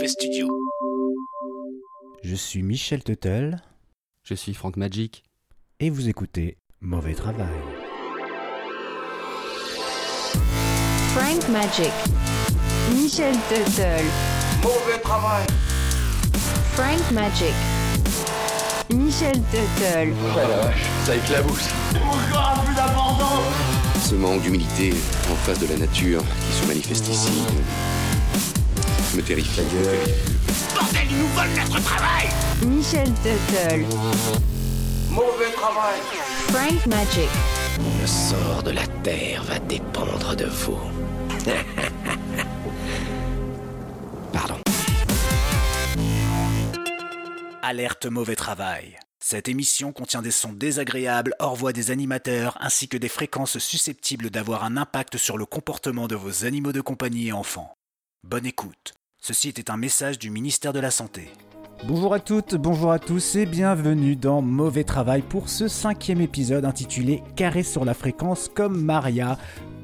[0.00, 0.48] Mauvais Studio.
[2.22, 3.60] Je suis Michel Tuttle
[4.22, 5.24] Je suis Franck Magic.
[5.78, 7.46] et vous écoutez Mauvais Travail.
[11.14, 11.92] Frank Magic.
[12.94, 14.06] Michel Tuttle.
[14.62, 15.46] Mauvais travail.
[16.72, 17.52] Frank Magic.
[18.94, 20.14] Michel Tuttle.
[20.14, 21.68] Oh la vache, ça éclabousse.
[21.96, 23.42] Encore plus d'abandon
[24.02, 24.94] Ce manque d'humilité
[25.30, 27.42] en face de la nature qui se manifeste ici
[29.14, 29.60] me terrifie.
[30.74, 32.28] Bordel, ils nous volent notre travail
[32.66, 33.86] Michel Tuttle.
[35.10, 35.98] Mauvais travail.
[36.48, 37.28] Frank Magic.
[38.00, 40.78] Le sort de la Terre va dépendre de vous.
[44.32, 44.56] Pardon.
[47.62, 48.98] Alerte mauvais travail.
[49.22, 54.30] Cette émission contient des sons désagréables hors voix des animateurs ainsi que des fréquences susceptibles
[54.30, 57.74] d'avoir un impact sur le comportement de vos animaux de compagnie et enfants.
[58.22, 58.94] Bonne écoute.
[59.22, 61.28] Ceci était un message du ministère de la Santé.
[61.86, 66.64] Bonjour à toutes, bonjour à tous et bienvenue dans Mauvais Travail pour ce cinquième épisode
[66.64, 69.36] intitulé Carré sur la fréquence comme Maria.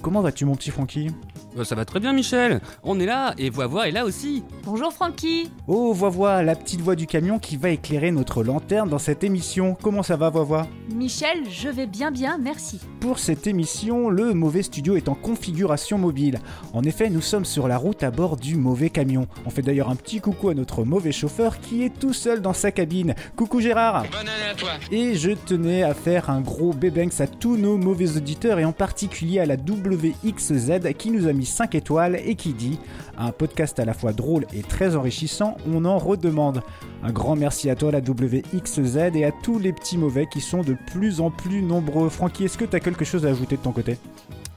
[0.03, 1.11] Comment vas-tu mon petit Francky
[1.59, 2.61] Euh, ça va très bien, Michel.
[2.83, 4.45] On est là et Voix est là aussi.
[4.65, 5.51] Bonjour Francky.
[5.67, 9.77] Oh Voix la petite voix du camion qui va éclairer notre lanterne dans cette émission.
[9.83, 12.81] Comment ça va Voix Michel, je vais bien bien, merci.
[13.01, 16.39] Pour cette émission, le Mauvais Studio est en configuration mobile.
[16.73, 19.27] En effet, nous sommes sur la route à bord du mauvais camion.
[19.47, 22.53] On fait d'ailleurs un petit coucou à notre mauvais chauffeur qui est tout seul dans
[22.53, 23.15] sa cabine.
[23.37, 27.27] Coucou Gérard Bonne année à toi Et je tenais à faire un gros bébenx à
[27.27, 29.57] tous nos mauvais auditeurs et en particulier à la
[29.95, 32.79] WXZ qui nous a mis 5 étoiles et qui dit
[33.19, 36.62] un podcast à la fois drôle et très enrichissant, on en redemande.
[37.03, 40.62] Un grand merci à toi la WXZ et à tous les petits mauvais qui sont
[40.62, 42.09] de plus en plus nombreux.
[42.09, 43.98] Francky, est-ce que tu as quelque chose à ajouter de ton côté?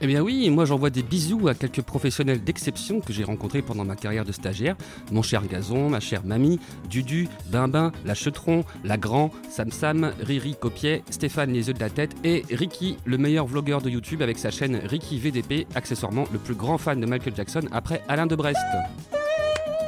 [0.02, 3.84] Eh bien oui, moi j'envoie des bisous à quelques professionnels d'exception que j'ai rencontrés pendant
[3.84, 4.74] ma carrière de stagiaire.
[5.12, 10.56] Mon cher Gazon, ma chère Mamie, Dudu, Bimbin, la Chetron, la Grand, Sam Sam, Riri
[10.58, 14.38] Copiet, Stéphane les yeux de la tête et Ricky, le meilleur vlogueur de YouTube avec
[14.38, 18.36] sa chaîne Ricky VDP, accessoirement le plus grand fan de Michael Jackson après Alain de
[18.36, 18.58] Brest.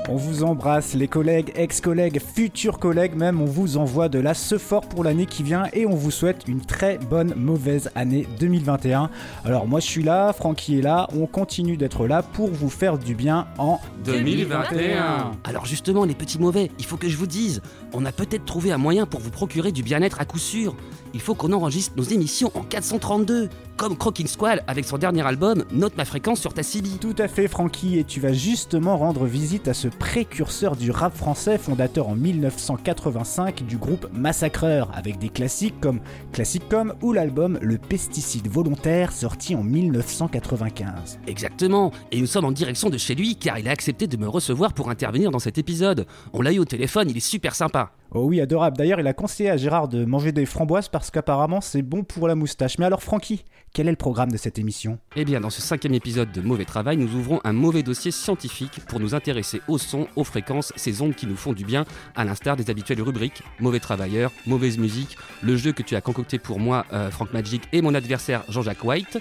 [0.09, 4.59] On vous embrasse les collègues, ex-collègues, futurs collègues même, on vous envoie de la ce
[4.59, 9.11] fort pour l'année qui vient et on vous souhaite une très bonne mauvaise année 2021.
[9.45, 12.99] Alors moi je suis là, Francky est là, on continue d'être là pour vous faire
[12.99, 17.63] du bien en 2021 Alors justement, les petits mauvais, il faut que je vous dise,
[17.93, 20.75] on a peut-être trouvé un moyen pour vous procurer du bien-être à coup sûr.
[21.15, 25.65] Il faut qu'on enregistre nos émissions en 432, comme Croaking Squall avec son dernier album
[25.73, 26.89] Note ma fréquence sur ta CB.
[27.01, 31.17] Tout à fait Francky et tu vas justement rendre visite à ce précurseur du rap
[31.17, 36.01] français fondateur en 1985 du groupe Massacreur avec des classiques comme
[36.33, 41.19] Classic comme ou l'album Le pesticide volontaire sorti en 1995.
[41.27, 44.29] Exactement, et nous sommes en direction de chez lui car il a accepté de me
[44.29, 46.07] recevoir pour intervenir dans cet épisode.
[46.33, 47.93] On l'a eu au téléphone, il est super sympa.
[48.15, 48.77] Oh oui, adorable.
[48.77, 52.29] D'ailleurs, il a conseillé à Gérard de manger des framboises parce qu'apparemment c'est bon pour
[52.29, 52.77] la moustache.
[52.77, 53.43] Mais alors Francky,
[53.73, 54.99] quel est le programme de cette émission?
[55.17, 58.81] Eh bien, dans ce cinquième épisode de Mauvais Travail, nous ouvrons un mauvais dossier scientifique
[58.87, 62.27] pour nous intéresser au son, aux fréquences, ces ondes qui nous font du bien, à
[62.27, 66.61] l'instar des habituelles rubriques Mauvais Travailleur, Mauvaise Musique, le jeu que tu as concocté pour
[66.61, 69.21] moi, euh, Franck Magic, et mon adversaire Jean-Jacques White,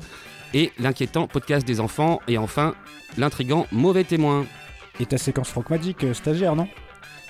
[0.54, 2.76] et l'inquiétant podcast des enfants, et enfin,
[3.18, 4.46] l'intrigant Mauvais Témoin.
[5.00, 6.68] Et ta séquence Franck Magic, euh, stagiaire, non?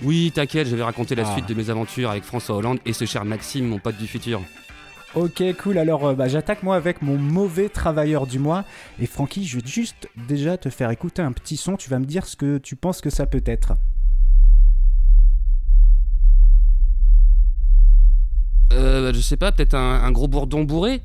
[0.03, 1.34] Oui, t'inquiète, je vais raconter la Ah.
[1.34, 4.41] suite de mes aventures avec François Hollande et ce cher Maxime, mon pote du futur.
[5.13, 5.78] Ok, cool.
[5.78, 8.63] Alors, euh, bah, j'attaque moi avec mon mauvais travailleur du mois.
[9.00, 11.75] Et Francky, je vais juste déjà te faire écouter un petit son.
[11.75, 13.73] Tu vas me dire ce que tu penses que ça peut être.
[18.73, 21.01] Euh, je sais pas, peut-être un, un gros bourdon bourré?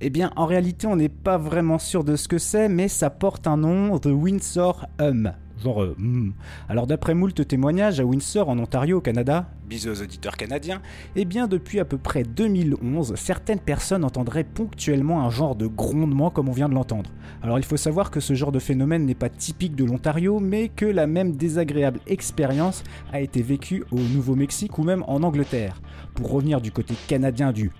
[0.00, 3.10] Eh bien, en réalité, on n'est pas vraiment sûr de ce que c'est, mais ça
[3.10, 5.32] porte un nom, The Windsor Hum.
[5.62, 6.32] Genre, hmm.
[6.68, 10.82] Alors, d'après moult témoignages, à Windsor, en Ontario, au Canada, bisous aux auditeurs canadiens,
[11.16, 16.28] eh bien, depuis à peu près 2011, certaines personnes entendraient ponctuellement un genre de grondement
[16.28, 17.08] comme on vient de l'entendre.
[17.42, 20.68] Alors, il faut savoir que ce genre de phénomène n'est pas typique de l'Ontario, mais
[20.68, 22.84] que la même désagréable expérience
[23.14, 25.80] a été vécue au Nouveau-Mexique ou même en Angleterre.
[26.14, 27.70] Pour revenir du côté canadien du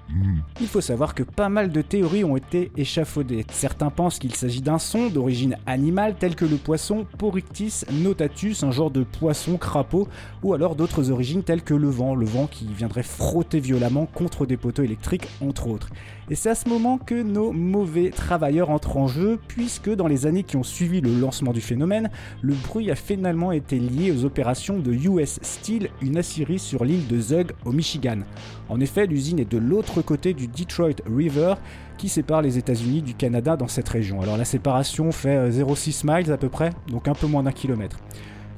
[0.61, 3.45] il faut savoir que pas mal de théories ont été échafaudées.
[3.51, 8.71] Certains pensent qu'il s'agit d'un son d'origine animale tel que le poisson Porictis notatus, un
[8.71, 10.09] genre de poisson crapaud,
[10.43, 14.83] ou alors d'autres origines telles que le vent, qui viendrait frotter violemment contre des poteaux
[14.83, 15.89] électriques entre autres.
[16.31, 20.27] Et c'est à ce moment que nos mauvais travailleurs entrent en jeu, puisque dans les
[20.27, 24.25] années qui ont suivi le lancement du phénomène, le bruit a finalement été lié aux
[24.25, 28.21] opérations de US Steel, une aciérie sur l'île de Zug au Michigan.
[28.69, 31.55] En effet, l'usine est de l'autre côté du Detroit River
[31.99, 34.21] qui sépare les États-Unis du Canada dans cette région.
[34.23, 37.53] Alors la séparation fait euh, 0,6 miles à peu près, donc un peu moins d'un
[37.53, 37.99] kilomètre.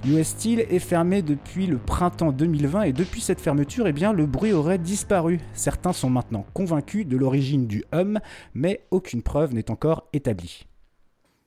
[0.06, 4.26] US Steel est fermé depuis le printemps 2020 et depuis cette fermeture, eh bien, le
[4.26, 5.40] bruit aurait disparu.
[5.54, 8.20] Certains sont maintenant convaincus de l'origine du hum,
[8.52, 10.66] mais aucune preuve n'est encore établie.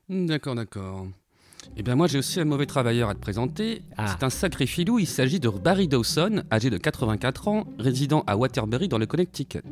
[0.09, 1.06] D'accord, d'accord.
[1.75, 3.84] Eh bien moi j'ai aussi un mauvais travailleur à te présenter.
[3.98, 4.08] Ah.
[4.08, 8.38] C'est un sacré filou, il s'agit de Barry Dawson, âgé de 84 ans, résident à
[8.38, 9.64] Waterbury dans le Connecticut.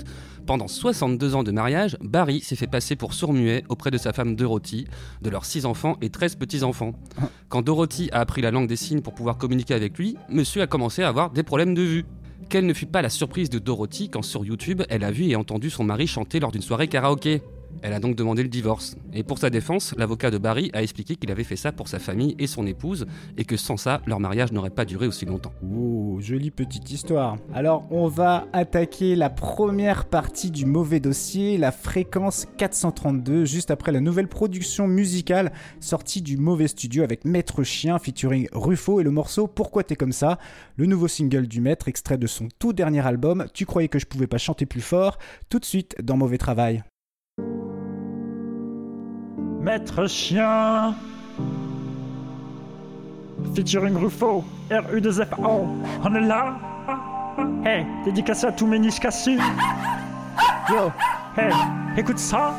[0.46, 4.36] Pendant 62 ans de mariage, Barry s'est fait passer pour sourd-muet auprès de sa femme
[4.36, 4.86] Dorothy,
[5.22, 6.94] de leurs 6 enfants et 13 petits-enfants.
[7.50, 10.68] Quand Dorothy a appris la langue des signes pour pouvoir communiquer avec lui, monsieur a
[10.68, 12.06] commencé à avoir des problèmes de vue.
[12.50, 15.36] Quelle ne fut pas la surprise de Dorothy quand sur YouTube, elle a vu et
[15.36, 17.42] entendu son mari chanter lors d'une soirée karaoké?
[17.82, 18.96] Elle a donc demandé le divorce.
[19.14, 22.00] Et pour sa défense, l'avocat de Barry a expliqué qu'il avait fait ça pour sa
[22.00, 23.06] famille et son épouse,
[23.38, 25.54] et que sans ça, leur mariage n'aurait pas duré aussi longtemps.
[25.64, 27.38] Oh, jolie petite histoire.
[27.54, 33.92] Alors, on va attaquer la première partie du mauvais dossier, la fréquence 432, juste après
[33.92, 39.12] la nouvelle production musicale sortie du mauvais studio avec Maître Chien featuring Ruffo et le
[39.12, 40.38] morceau Pourquoi t'es comme ça,
[40.78, 44.06] le nouveau single du Maître, extrait de son tout dernier album Tu croyais que je
[44.06, 45.18] pouvais pas chanter plus fort,
[45.50, 46.84] tout de suite dans Mauvais Travail.
[49.66, 50.94] Maître chien.
[53.56, 55.66] Featuring Ruffo, RU2FO,
[56.04, 56.54] on est là.
[57.66, 59.00] Hey, dédicacé à tous mes niches.
[60.70, 60.92] Yo,
[61.36, 61.52] hey,
[61.98, 62.54] écoute ça.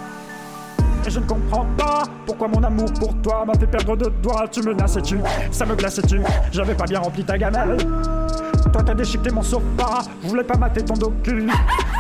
[1.07, 4.49] Et je ne comprends pas pourquoi mon amour pour toi m'a fait perdre de doigts.
[4.51, 5.21] Tu menaces et tu,
[5.53, 6.21] ça me glace et tu.
[6.51, 7.77] J'avais pas bien rempli ta gamelle.
[8.73, 11.47] Toi t'as déchiqueté mon sofa, je voulais pas mater ton docu.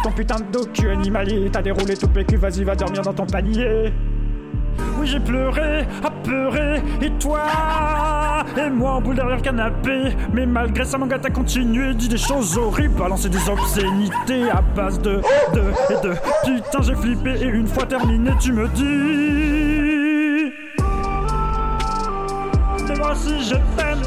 [0.03, 3.93] Ton putain de docu animalier, t'as déroulé tout PQ, vas-y va dormir dans ton panier.
[4.99, 7.43] Oui j'ai pleuré, apeuré, et toi
[8.57, 10.17] Et moi en boule derrière le canapé.
[10.33, 14.63] Mais malgré ça mon gars t'as continué Dit des choses horribles, balancé des obscénités À
[14.63, 15.21] base de,
[15.55, 16.15] de et de.
[16.45, 20.53] Putain j'ai flippé et une fois terminé tu me dis.
[22.89, 24.03] Mais moi aussi je t'aime.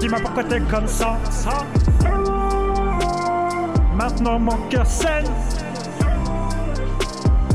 [0.00, 1.64] Dis-moi pourquoi t'es comme ça, ça.
[3.96, 5.26] Maintenant mon cœur saigne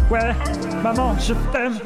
[0.10, 0.34] Ouais,
[0.84, 1.80] maman, je t'aime.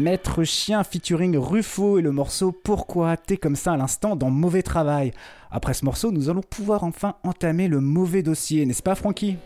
[0.00, 4.62] Maître Chien featuring Ruffo et le morceau Pourquoi t'es comme ça à l'instant dans Mauvais
[4.62, 5.12] Travail.
[5.50, 9.36] Après ce morceau, nous allons pouvoir enfin entamer le mauvais dossier, n'est-ce pas Francky?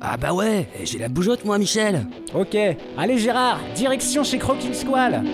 [0.00, 2.06] Ah bah ouais, j'ai la bougeotte moi Michel.
[2.34, 2.56] Ok,
[2.98, 5.24] allez Gérard, direction chez Croaking Squall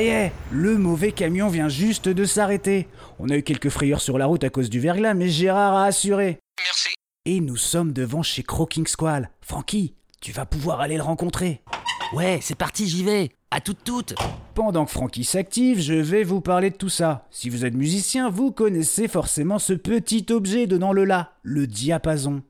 [0.00, 2.88] Ça y est, le mauvais camion vient juste de s'arrêter.
[3.18, 5.84] On a eu quelques frayeurs sur la route à cause du verglas, mais Gérard a
[5.84, 6.38] assuré.
[6.58, 6.88] Merci.
[7.26, 9.28] Et nous sommes devant chez Croaking Squall.
[9.42, 9.92] Francky,
[10.22, 11.60] tu vas pouvoir aller le rencontrer.
[12.14, 14.14] Ouais, c'est parti, j'y vais À toutes toutes
[14.54, 17.26] Pendant que Francky s'active, je vais vous parler de tout ça.
[17.30, 22.42] Si vous êtes musicien, vous connaissez forcément ce petit objet donnant le La, le diapason.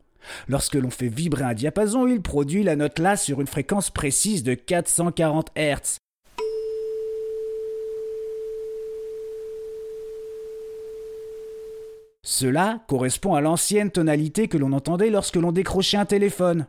[0.47, 4.45] Lorsque l'on fait vibrer un diapason, il produit la note La sur une fréquence précise
[4.45, 5.99] de 440 Hz.
[12.23, 16.67] Cela correspond à l'ancienne tonalité que l'on entendait lorsque l'on décrochait un téléphone.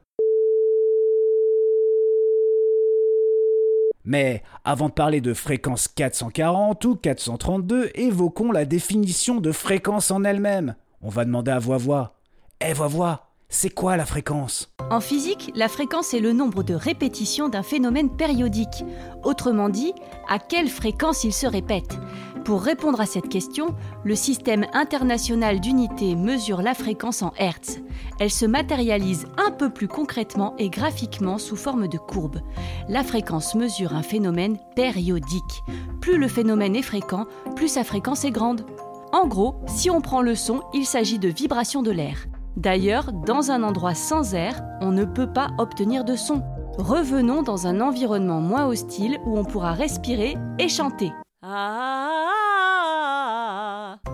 [4.03, 10.23] Mais avant de parler de fréquence 440 ou 432, évoquons la définition de fréquence en
[10.23, 10.75] elle-même.
[11.01, 12.15] On va demander à voix voix.
[12.61, 14.73] Eh voix C'est quoi la fréquence?
[14.89, 18.83] En physique, la fréquence est le nombre de répétitions d'un phénomène périodique.
[19.23, 19.93] Autrement dit,
[20.27, 21.97] à quelle fréquence il se répète?
[22.43, 23.67] Pour répondre à cette question,
[24.03, 27.79] le système international d'unités mesure la fréquence en Hertz.
[28.19, 32.41] Elle se matérialise un peu plus concrètement et graphiquement sous forme de courbe.
[32.89, 35.63] La fréquence mesure un phénomène périodique.
[36.01, 38.65] Plus le phénomène est fréquent, plus sa fréquence est grande.
[39.13, 42.25] En gros, si on prend le son, il s'agit de vibration de l'air.
[42.57, 46.41] D'ailleurs, dans un endroit sans air, on ne peut pas obtenir de son.
[46.77, 51.11] Revenons dans un environnement moins hostile où on pourra respirer et chanter.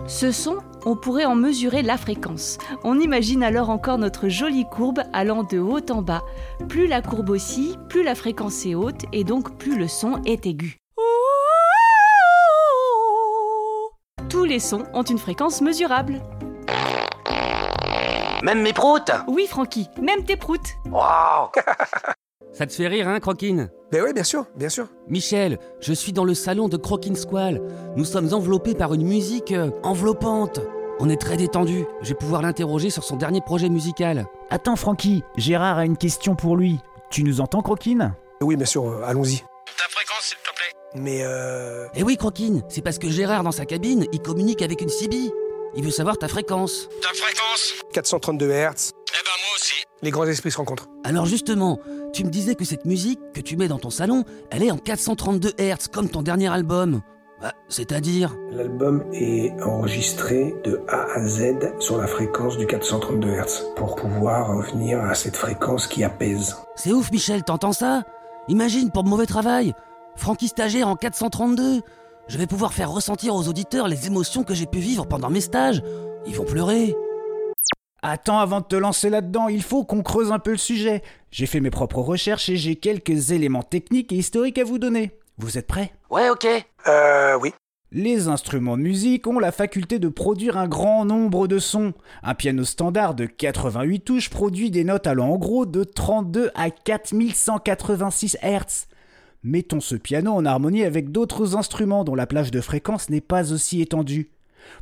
[0.06, 2.56] Ce son, on pourrait en mesurer la fréquence.
[2.84, 6.22] On imagine alors encore notre jolie courbe allant de haut en bas.
[6.70, 10.46] Plus la courbe oscille, plus la fréquence est haute et donc plus le son est
[10.46, 10.78] aigu.
[14.30, 16.22] Tous les sons ont une fréquence mesurable.
[18.42, 19.10] Même mes proutes?
[19.26, 20.76] Oui, Francky, même tes proutes.
[20.90, 21.50] Waouh
[22.52, 23.70] Ça te fait rire, hein, Croquine?
[23.90, 24.86] Ben oui, bien sûr, bien sûr.
[25.08, 27.62] Michel, je suis dans le salon de Croquine Squall.
[27.96, 30.60] Nous sommes enveloppés par une musique euh, enveloppante.
[31.00, 31.86] On est très détendu.
[32.02, 34.26] Je vais pouvoir l'interroger sur son dernier projet musical.
[34.50, 36.78] Attends, Francky, Gérard a une question pour lui.
[37.10, 39.38] Tu nous entends, Croquine Oui, bien sûr, euh, allons-y.
[39.38, 41.02] Ta fréquence, s'il te plaît.
[41.02, 41.86] Mais euh...
[41.94, 45.16] Eh oui, Croquine, c'est parce que Gérard, dans sa cabine, il communique avec une CB.
[45.76, 46.88] Il veut savoir ta fréquence.
[47.00, 47.72] Ta fréquence?
[47.94, 49.74] 432 Hz, Eh ben moi aussi.
[50.02, 50.88] les grands esprits se rencontrent.
[51.04, 51.78] Alors justement,
[52.12, 54.78] tu me disais que cette musique que tu mets dans ton salon, elle est en
[54.78, 57.00] 432 Hz, comme ton dernier album.
[57.40, 63.64] Bah, c'est-à-dire L'album est enregistré de A à Z sur la fréquence du 432 Hz
[63.76, 66.56] pour pouvoir revenir à cette fréquence qui apaise.
[66.74, 68.02] C'est ouf, Michel, t'entends ça?
[68.48, 69.72] Imagine pour mauvais travail.
[70.16, 71.82] Francky stagiaire en 432.
[72.26, 75.40] Je vais pouvoir faire ressentir aux auditeurs les émotions que j'ai pu vivre pendant mes
[75.40, 75.82] stages.
[76.26, 76.96] Ils vont pleurer.
[78.02, 81.02] Attends, avant de te lancer là-dedans, il faut qu'on creuse un peu le sujet.
[81.32, 85.10] J'ai fait mes propres recherches et j'ai quelques éléments techniques et historiques à vous donner.
[85.36, 85.92] Vous êtes prêts?
[86.10, 86.46] Ouais, ok.
[86.86, 87.52] Euh, oui.
[87.90, 91.94] Les instruments de musique ont la faculté de produire un grand nombre de sons.
[92.22, 96.70] Un piano standard de 88 touches produit des notes allant en gros de 32 à
[96.70, 98.86] 4186 Hz.
[99.42, 103.52] Mettons ce piano en harmonie avec d'autres instruments dont la plage de fréquence n'est pas
[103.52, 104.30] aussi étendue.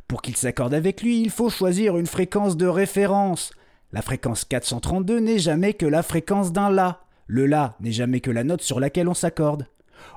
[0.07, 3.51] Pour qu'il s'accorde avec lui, il faut choisir une fréquence de référence.
[3.91, 7.01] La fréquence 432 n'est jamais que la fréquence d'un La.
[7.27, 9.67] Le La n'est jamais que la note sur laquelle on s'accorde.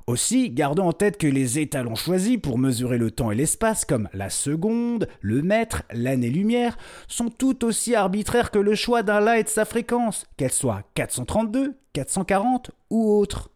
[0.07, 4.09] Aussi, gardons en tête que les étalons choisis pour mesurer le temps et l'espace, comme
[4.12, 6.77] la seconde, le mètre, l'année-lumière,
[7.09, 10.83] sont tout aussi arbitraires que le choix d'un La et de sa fréquence, qu'elle soit
[10.95, 13.50] 432, 440 ou autre.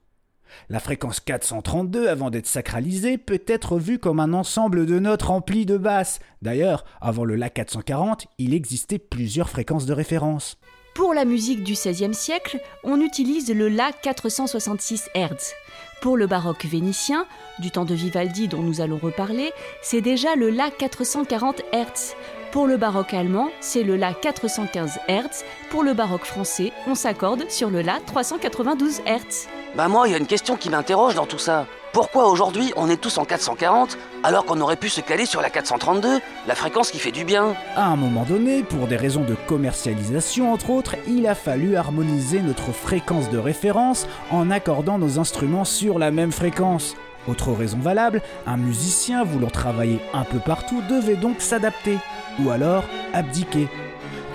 [0.68, 5.66] La fréquence 432, avant d'être sacralisée, peut être vue comme un ensemble de notes remplies
[5.66, 6.20] de basses.
[6.42, 10.58] D'ailleurs, avant le La 440, il existait plusieurs fréquences de référence.
[10.94, 15.52] Pour la musique du XVIe siècle, on utilise le La 466 Hz.
[16.00, 17.26] Pour le baroque vénitien,
[17.58, 19.50] du temps de Vivaldi dont nous allons reparler,
[19.82, 22.14] c'est déjà le La 440 Hz.
[22.54, 25.42] Pour le baroque allemand, c'est le La 415 Hz.
[25.70, 29.48] Pour le baroque français, on s'accorde sur le La 392 Hz.
[29.74, 31.66] Bah moi, il y a une question qui m'interroge dans tout ça.
[31.92, 35.50] Pourquoi aujourd'hui on est tous en 440 alors qu'on aurait pu se caler sur la
[35.50, 37.56] 432, la fréquence qui fait du bien?
[37.74, 42.38] À un moment donné, pour des raisons de commercialisation entre autres, il a fallu harmoniser
[42.38, 46.94] notre fréquence de référence en accordant nos instruments sur la même fréquence.
[47.26, 51.98] Autre raison valable, un musicien voulant travailler un peu partout devait donc s'adapter,
[52.40, 53.68] ou alors abdiquer.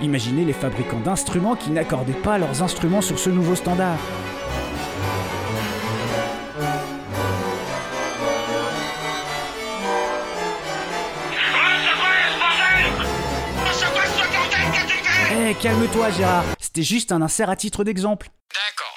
[0.02, 3.98] Imaginez les fabricants d'instruments qui n'accordaient pas leurs instruments sur ce nouveau standard.
[15.32, 18.30] Eh, calme-toi Gérard, c'était juste un insert à titre d'exemple.
[18.52, 18.89] D'accord.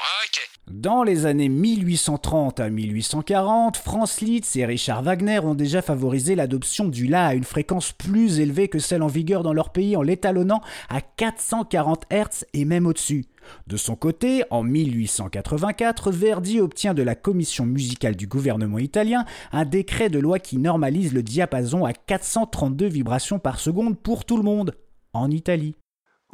[0.71, 6.87] Dans les années 1830 à 1840, Franz Liszt et Richard Wagner ont déjà favorisé l'adoption
[6.87, 10.01] du La à une fréquence plus élevée que celle en vigueur dans leur pays en
[10.01, 13.25] l'étalonnant à 440 Hz et même au-dessus.
[13.67, 19.65] De son côté, en 1884, Verdi obtient de la commission musicale du gouvernement italien un
[19.65, 24.43] décret de loi qui normalise le diapason à 432 vibrations par seconde pour tout le
[24.43, 24.73] monde,
[25.11, 25.75] en Italie.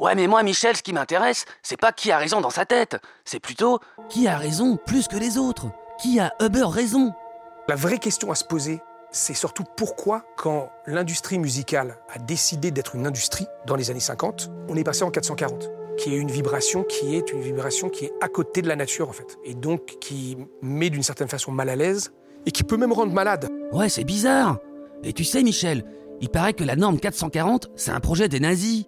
[0.00, 2.96] Ouais, mais moi, Michel, ce qui m'intéresse, c'est pas qui a raison dans sa tête.
[3.26, 5.66] C'est plutôt Qui a raison plus que les autres
[6.00, 7.12] Qui a Uber raison?
[7.68, 8.80] La vraie question à se poser,
[9.10, 14.50] c'est surtout pourquoi, quand l'industrie musicale a décidé d'être une industrie dans les années 50,
[14.70, 18.12] on est passé en 440 qui est une vibration qui est une vibration qui est
[18.22, 21.68] à côté de la nature en fait et donc qui met d'une certaine façon mal
[21.68, 22.12] à l'aise
[22.46, 23.50] et qui peut même rendre malade.
[23.70, 24.56] Ouais, c'est bizarre.
[25.04, 25.84] Et tu sais, Michel,
[26.22, 28.86] il paraît que la norme 440, c'est un projet des nazis.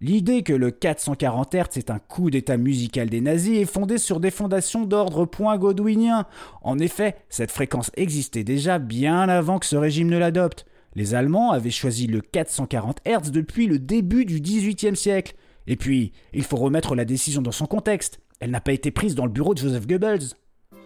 [0.00, 4.20] L'idée que le 440 Hz est un coup d'état musical des nazis est fondée sur
[4.20, 6.24] des fondations d'ordre point godwinien.
[6.62, 10.66] En effet, cette fréquence existait déjà bien avant que ce régime ne l'adopte.
[10.94, 15.34] Les Allemands avaient choisi le 440 Hz depuis le début du XVIIIe siècle.
[15.66, 18.20] Et puis, il faut remettre la décision dans son contexte.
[18.38, 20.28] Elle n'a pas été prise dans le bureau de Joseph Goebbels.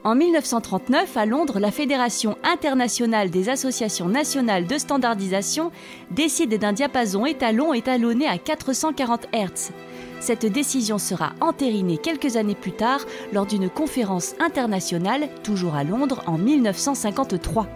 [0.05, 5.71] En 1939, à Londres, la Fédération internationale des associations nationales de standardisation
[6.11, 9.71] décide d'un diapason étalon étalonné à 440 Hz.
[10.19, 12.99] Cette décision sera entérinée quelques années plus tard
[13.33, 17.69] lors d'une conférence internationale, toujours à Londres, en 1953.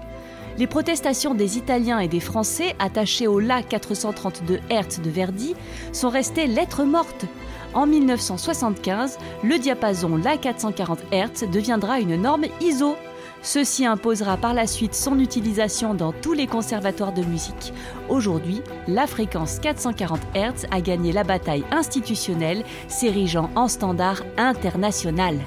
[0.59, 5.55] Les protestations des Italiens et des Français attachés au La 432 Hz de Verdi
[5.93, 7.27] sont restées lettres mortes.
[7.75, 12.97] En 1975, le diapason La 440 Hz deviendra une norme ISO.
[13.43, 17.73] Ceci imposera par la suite son utilisation dans tous les conservatoires de musique.
[18.09, 25.39] Aujourd'hui, la fréquence 440 Hz a gagné la bataille institutionnelle, s'érigeant en standard international.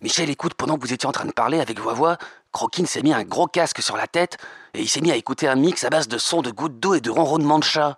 [0.00, 2.18] Michel, écoute, pendant que vous étiez en train de parler avec voix
[2.52, 4.36] Croquine s'est mis un gros casque sur la tête
[4.74, 6.94] et il s'est mis à écouter un mix à base de sons de gouttes d'eau
[6.94, 7.96] et de ronronnements de chat.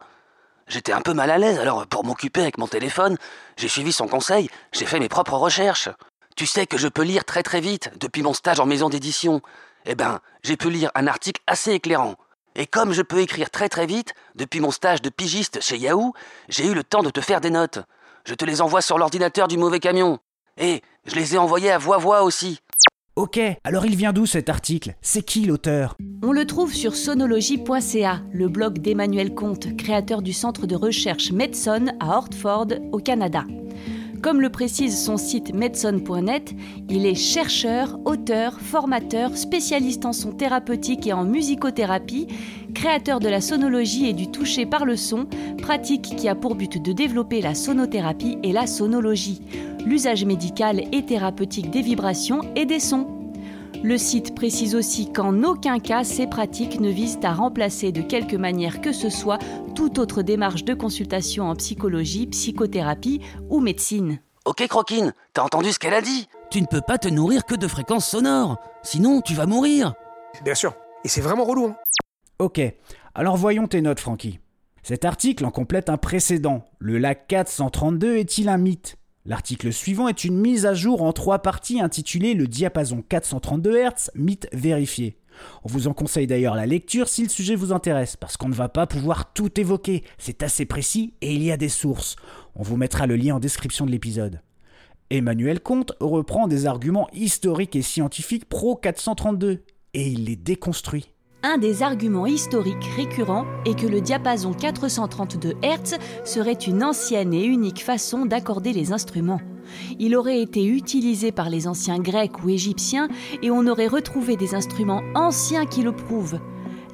[0.69, 3.17] J'étais un peu mal à l'aise, alors pour m'occuper avec mon téléphone,
[3.57, 5.89] j'ai suivi son conseil, j'ai fait mes propres recherches.
[6.37, 9.41] Tu sais que je peux lire très très vite depuis mon stage en maison d'édition.
[9.87, 12.17] Eh ben, j'ai pu lire un article assez éclairant.
[12.57, 16.15] Et comme je peux écrire très très vite, depuis mon stage de pigiste chez Yahoo,
[16.49, 17.79] j'ai eu le temps de te faire des notes.
[18.25, 20.19] Je te les envoie sur l'ordinateur du mauvais camion.
[20.59, 22.61] Et je les ai envoyés à voix voix aussi.
[23.15, 24.95] Ok, alors il vient d'où cet article?
[25.01, 25.97] C'est qui l'auteur?
[26.23, 31.93] On le trouve sur sonologie.ca, le blog d'Emmanuel Comte, créateur du centre de recherche Medson
[32.01, 33.45] à Hortford, au Canada.
[34.23, 36.55] Comme le précise son site medson.net,
[36.89, 42.29] il est chercheur, auteur, formateur, spécialiste en son thérapeutique et en musicothérapie,
[42.75, 45.27] créateur de la sonologie et du toucher par le son,
[45.61, 49.43] pratique qui a pour but de développer la sonothérapie et la sonologie,
[49.85, 53.16] l'usage médical et thérapeutique des vibrations et des sons.
[53.83, 58.37] Le site précise aussi qu'en aucun cas ces pratiques ne visent à remplacer de quelque
[58.37, 59.39] manière que ce soit
[59.75, 64.21] toute autre démarche de consultation en psychologie, psychothérapie ou médecine.
[64.45, 66.29] Ok Croquine, t'as entendu ce qu'elle a dit?
[66.51, 69.95] Tu ne peux pas te nourrir que de fréquences sonores, sinon tu vas mourir.
[70.45, 71.67] Bien sûr, et c'est vraiment relou.
[71.67, 71.77] Hein.
[72.39, 72.61] Ok,
[73.15, 74.41] alors voyons tes notes Francky.
[74.83, 76.65] Cet article en complète un précédent.
[76.79, 78.97] Le lac 432 est-il un mythe?
[79.27, 84.11] L'article suivant est une mise à jour en trois parties intitulée Le diapason 432 Hz,
[84.15, 85.19] mythe vérifié.
[85.65, 88.55] On vous en conseille d'ailleurs la lecture si le sujet vous intéresse, parce qu'on ne
[88.55, 92.15] va pas pouvoir tout évoquer, c'est assez précis et il y a des sources.
[92.55, 94.43] On vous mettra le lien en description de l'épisode.
[95.11, 101.16] Emmanuel Comte reprend des arguments historiques et scientifiques pro 432 et il les déconstruit.
[101.49, 107.45] Un des arguments historiques récurrents est que le diapason 432 Hz serait une ancienne et
[107.45, 109.41] unique façon d'accorder les instruments.
[110.01, 113.07] Il aurait été utilisé par les anciens grecs ou égyptiens
[113.45, 116.41] et on aurait retrouvé des instruments anciens qui le prouvent.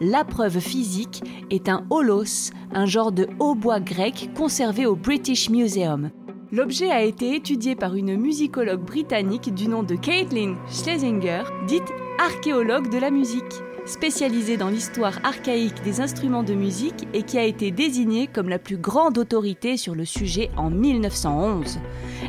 [0.03, 6.11] La preuve physique est un holos, un genre de hautbois grec conservé au British Museum.
[6.51, 12.91] L'objet a été étudié par une musicologue britannique du nom de Caitlin Schlesinger, dite archéologue
[12.91, 17.71] de la musique spécialisée dans l'histoire archaïque des instruments de musique et qui a été
[17.71, 21.79] désignée comme la plus grande autorité sur le sujet en 1911.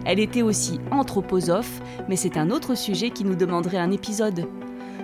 [0.05, 4.47] Elle était aussi anthroposophe, mais c'est un autre sujet qui nous demanderait un épisode.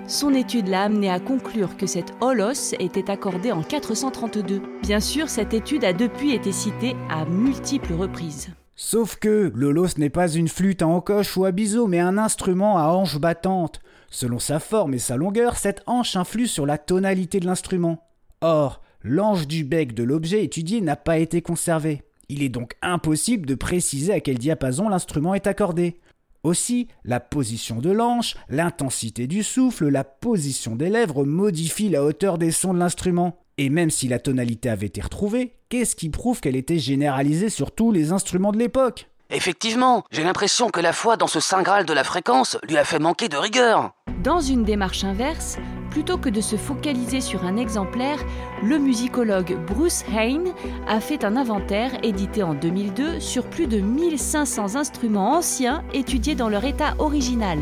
[0.07, 4.59] Son étude l'a amené à conclure que cette holos était accordée en 432.
[4.81, 8.49] Bien sûr, cette étude a depuis été citée à multiples reprises.
[8.75, 12.79] Sauf que l'holos n'est pas une flûte à encoche ou à biseau, mais un instrument
[12.79, 13.81] à hanches battantes.
[14.11, 18.07] Selon sa forme et sa longueur, cette hanche influe sur la tonalité de l'instrument.
[18.41, 22.03] Or, l'ange du bec de l'objet étudié n'a pas été conservé.
[22.29, 25.99] Il est donc impossible de préciser à quel diapason l'instrument est accordé.
[26.43, 32.37] Aussi, la position de l'anche, l'intensité du souffle, la position des lèvres modifient la hauteur
[32.37, 33.39] des sons de l'instrument.
[33.57, 37.71] Et même si la tonalité avait été retrouvée, qu'est-ce qui prouve qu'elle était généralisée sur
[37.71, 39.08] tous les instruments de l'époque?
[39.31, 42.83] Effectivement, j'ai l'impression que la foi dans ce saint Graal de la fréquence lui a
[42.83, 43.91] fait manquer de rigueur.
[44.23, 45.59] Dans une démarche inverse,
[45.91, 48.17] plutôt que de se focaliser sur un exemplaire,
[48.63, 50.45] le musicologue Bruce Hain
[50.87, 56.49] a fait un inventaire édité en 2002 sur plus de 1500 instruments anciens étudiés dans
[56.49, 57.59] leur état original.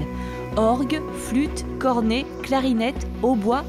[0.55, 3.65] Orgue, flûte, cornet, clarinette, hautbois,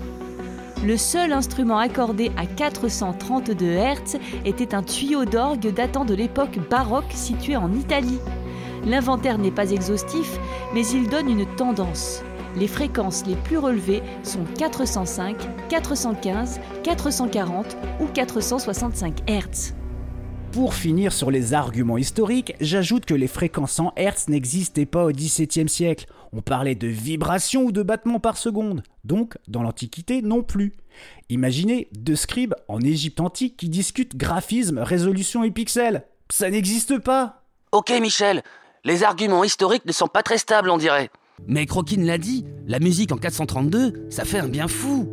[0.85, 7.13] le seul instrument accordé à 432 Hz était un tuyau d'orgue datant de l'époque baroque
[7.13, 8.21] situé en Italie.
[8.87, 10.39] L'inventaire n'est pas exhaustif,
[10.75, 12.23] mais il donne une tendance.
[12.57, 15.37] Les fréquences les plus relevées sont 405,
[15.69, 19.75] 415, 440 ou 465 Hz.
[20.53, 25.13] Pour finir sur les arguments historiques, j'ajoute que les fréquences en Hertz n'existaient pas au
[25.13, 26.07] XVIIe siècle.
[26.33, 28.83] On parlait de vibrations ou de battements par seconde.
[29.05, 30.75] Donc, dans l'Antiquité non plus.
[31.31, 36.05] Imaginez deux scribes en Égypte antique qui discutent graphisme, résolution et pixels.
[36.31, 37.43] Ça n'existe pas.
[37.73, 38.43] Ok Michel,
[38.85, 41.11] les arguments historiques ne sont pas très stables on dirait.
[41.47, 45.09] Mais Croquine l'a dit, la musique en 432, ça fait un bien fou.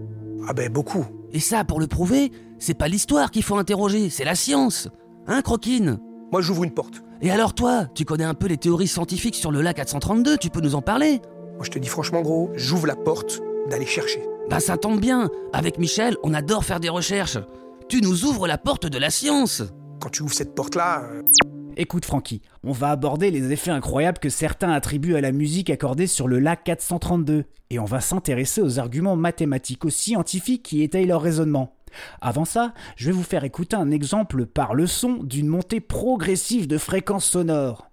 [0.47, 1.05] Ah ben beaucoup.
[1.31, 4.89] Et ça, pour le prouver, c'est pas l'histoire qu'il faut interroger, c'est la science.
[5.27, 5.99] Hein, Croquine?
[6.31, 7.03] Moi j'ouvre une porte.
[7.21, 10.49] Et alors toi, tu connais un peu les théories scientifiques sur le lac 432, tu
[10.49, 11.21] peux nous en parler?
[11.55, 14.21] Moi je te dis franchement gros, j'ouvre la porte d'aller chercher.
[14.49, 17.37] Bah ça tombe bien, avec Michel, on adore faire des recherches.
[17.87, 19.63] Tu nous ouvres la porte de la science.
[20.01, 21.23] Quand tu ouvres cette porte-là, euh,
[21.77, 26.07] Écoute Francky, on va aborder les effets incroyables que certains attribuent à la musique accordée
[26.07, 31.07] sur le lac 432, et on va s'intéresser aux arguments mathématiques ou scientifiques qui étayent
[31.07, 31.74] leur raisonnement.
[32.21, 36.67] Avant ça, je vais vous faire écouter un exemple par le son d'une montée progressive
[36.67, 37.89] de fréquences sonores.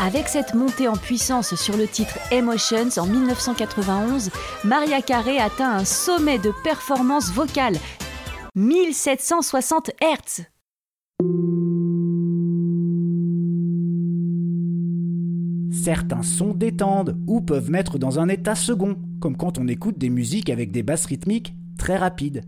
[0.00, 4.30] Avec cette montée en puissance sur le titre Emotions en 1991,
[4.62, 7.74] Maria Carey atteint un sommet de performance vocale
[8.54, 10.44] 1760 Hz.
[15.72, 20.10] Certains sons détendent ou peuvent mettre dans un état second, comme quand on écoute des
[20.10, 22.44] musiques avec des basses rythmiques très rapides.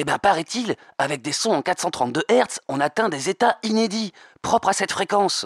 [0.00, 4.68] Eh ben paraît-il, avec des sons en 432 Hz, on atteint des états inédits, propres
[4.68, 5.44] à cette fréquence.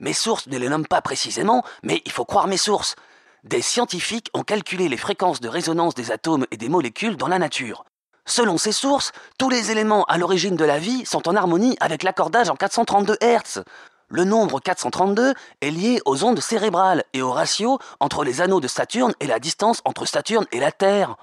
[0.00, 2.94] Mes sources ne les nomment pas précisément, mais il faut croire mes sources.
[3.42, 7.38] Des scientifiques ont calculé les fréquences de résonance des atomes et des molécules dans la
[7.38, 7.86] nature.
[8.26, 12.02] Selon ces sources, tous les éléments à l'origine de la vie sont en harmonie avec
[12.02, 13.64] l'accordage en 432 Hz.
[14.08, 18.68] Le nombre 432 est lié aux ondes cérébrales et au ratio entre les anneaux de
[18.68, 21.16] Saturne et la distance entre Saturne et la Terre.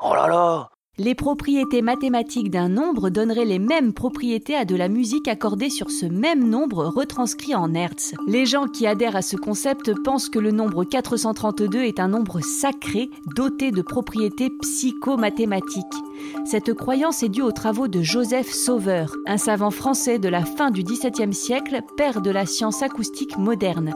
[0.00, 4.88] Oh là là Les propriétés mathématiques d'un nombre donneraient les mêmes propriétés à de la
[4.88, 8.12] musique accordée sur ce même nombre retranscrit en Hertz.
[8.26, 12.40] Les gens qui adhèrent à ce concept pensent que le nombre 432 est un nombre
[12.40, 15.86] sacré doté de propriétés psychomathématiques.
[16.44, 20.70] Cette croyance est due aux travaux de Joseph Sauveur, un savant français de la fin
[20.70, 23.94] du XVIIe siècle, père de la science acoustique moderne.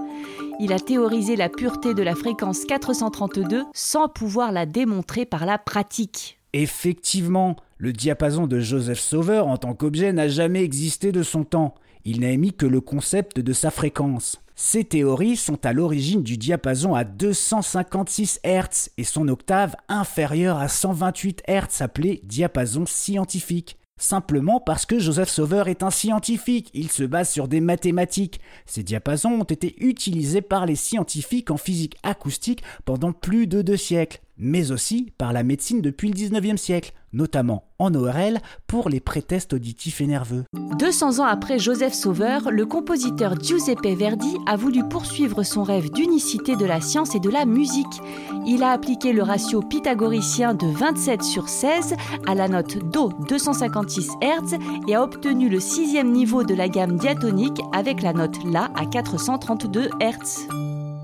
[0.59, 5.59] Il a théorisé la pureté de la fréquence 432 sans pouvoir la démontrer par la
[5.59, 6.34] pratique.
[6.57, 11.75] Effectivement, le diapason de Joseph Sauveur en tant qu'objet n'a jamais existé de son temps.
[12.05, 14.41] Il n'a émis que le concept de sa fréquence.
[14.55, 20.69] Ces théories sont à l'origine du diapason à 256 Hz et son octave inférieure à
[20.69, 23.77] 128 Hz appelé diapason scientifique.
[23.97, 28.41] Simplement parce que Joseph Sauveur est un scientifique, il se base sur des mathématiques.
[28.67, 33.77] Ces diapasons ont été utilisés par les scientifiques en physique acoustique pendant plus de deux
[33.77, 39.01] siècles, mais aussi par la médecine depuis le 19e siècle, notamment en ORL pour les
[39.01, 40.45] prétests auditifs et nerveux.
[40.79, 46.57] 200 ans après Joseph Sauveur, le compositeur Giuseppe Verdi a voulu poursuivre son rêve d'unicité
[46.57, 48.01] de la science et de la musique.
[48.47, 51.95] Il a appliqué le ratio pythagoricien de 27 sur 16
[52.27, 56.97] à la note Do 256 Hz et a obtenu le sixième niveau de la gamme
[56.97, 60.49] diatonique avec la note La à 432 Hz.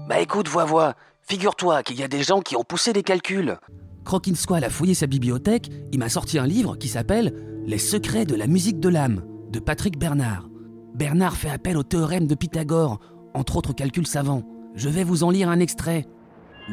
[0.09, 0.95] Bah écoute, vois-vois,
[1.31, 3.57] figure-toi qu'il y a des gens qui ont poussé des calculs.
[4.05, 8.25] Crokin Squall a fouillé sa bibliothèque, il m'a sorti un livre qui s'appelle Les secrets
[8.25, 10.49] de la musique de l'âme de Patrick Bernard.
[10.93, 12.99] Bernard fait appel au théorème de Pythagore,
[13.33, 14.43] entre autres calculs savants.
[14.75, 16.09] Je vais vous en lire un extrait.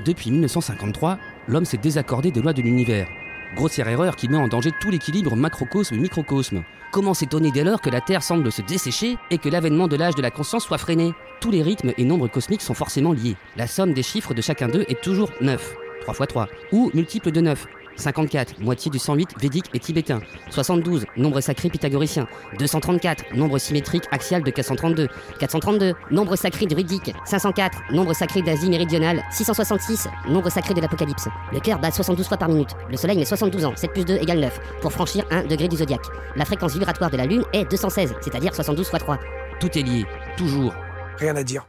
[0.04, 3.08] Depuis 1953, l'homme s'est désaccordé des lois de l'univers.
[3.56, 6.64] Grossière erreur qui met en danger tout l'équilibre macrocosme-microcosme.
[6.92, 10.16] Comment s'étonner dès lors que la Terre semble se dessécher et que l'avènement de l'âge
[10.16, 11.14] de la conscience soit freiné?
[11.40, 13.36] Tous les rythmes et nombres cosmiques sont forcément liés.
[13.56, 15.76] La somme des chiffres de chacun d'eux est toujours 9.
[16.02, 17.68] 3 x 3, ou multiple de 9.
[17.98, 20.20] 54, moitié du 108 védique et tibétain.
[20.50, 22.28] 72, nombre sacré pythagoricien.
[22.60, 25.08] 234, nombre symétrique axial de 432.
[25.40, 27.14] 432, nombre sacré druidique.
[27.26, 29.24] 504, nombre sacré d'Asie méridionale.
[29.32, 31.28] 666, nombre sacré de l'Apocalypse.
[31.52, 32.70] Le cœur bat 72 fois par minute.
[32.90, 35.78] Le soleil met 72 ans, 7 plus 2 égale 9, pour franchir 1 degré du
[35.78, 36.06] zodiaque.
[36.36, 39.18] La fréquence vibratoire de la Lune est 216, c'est-à-dire 72 fois 3.
[39.60, 40.06] Tout est lié,
[40.38, 40.74] toujours.
[41.18, 41.66] Rien à dire.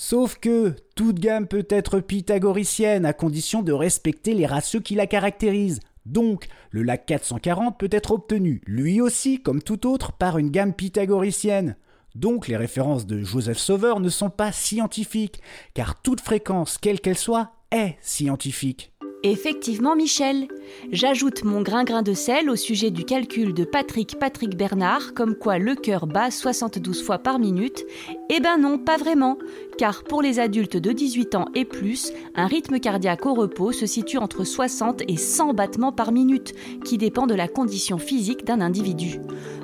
[0.00, 5.08] Sauf que toute gamme peut être pythagoricienne à condition de respecter les ratios qui la
[5.08, 5.80] caractérisent.
[6.06, 10.72] Donc, le lac 440 peut être obtenu, lui aussi, comme tout autre, par une gamme
[10.72, 11.74] pythagoricienne.
[12.14, 15.42] Donc, les références de Joseph Sauveur ne sont pas scientifiques,
[15.74, 18.92] car toute fréquence, quelle qu'elle soit, est scientifique.
[19.24, 20.46] Effectivement, Michel.
[20.92, 25.58] J'ajoute mon grain-grain de sel au sujet du calcul de Patrick Patrick Bernard, comme quoi
[25.58, 27.84] le cœur bat 72 fois par minute.
[28.30, 29.36] Eh ben non, pas vraiment,
[29.76, 33.86] car pour les adultes de 18 ans et plus, un rythme cardiaque au repos se
[33.86, 36.54] situe entre 60 et 100 battements par minute,
[36.84, 39.18] qui dépend de la condition physique d'un individu.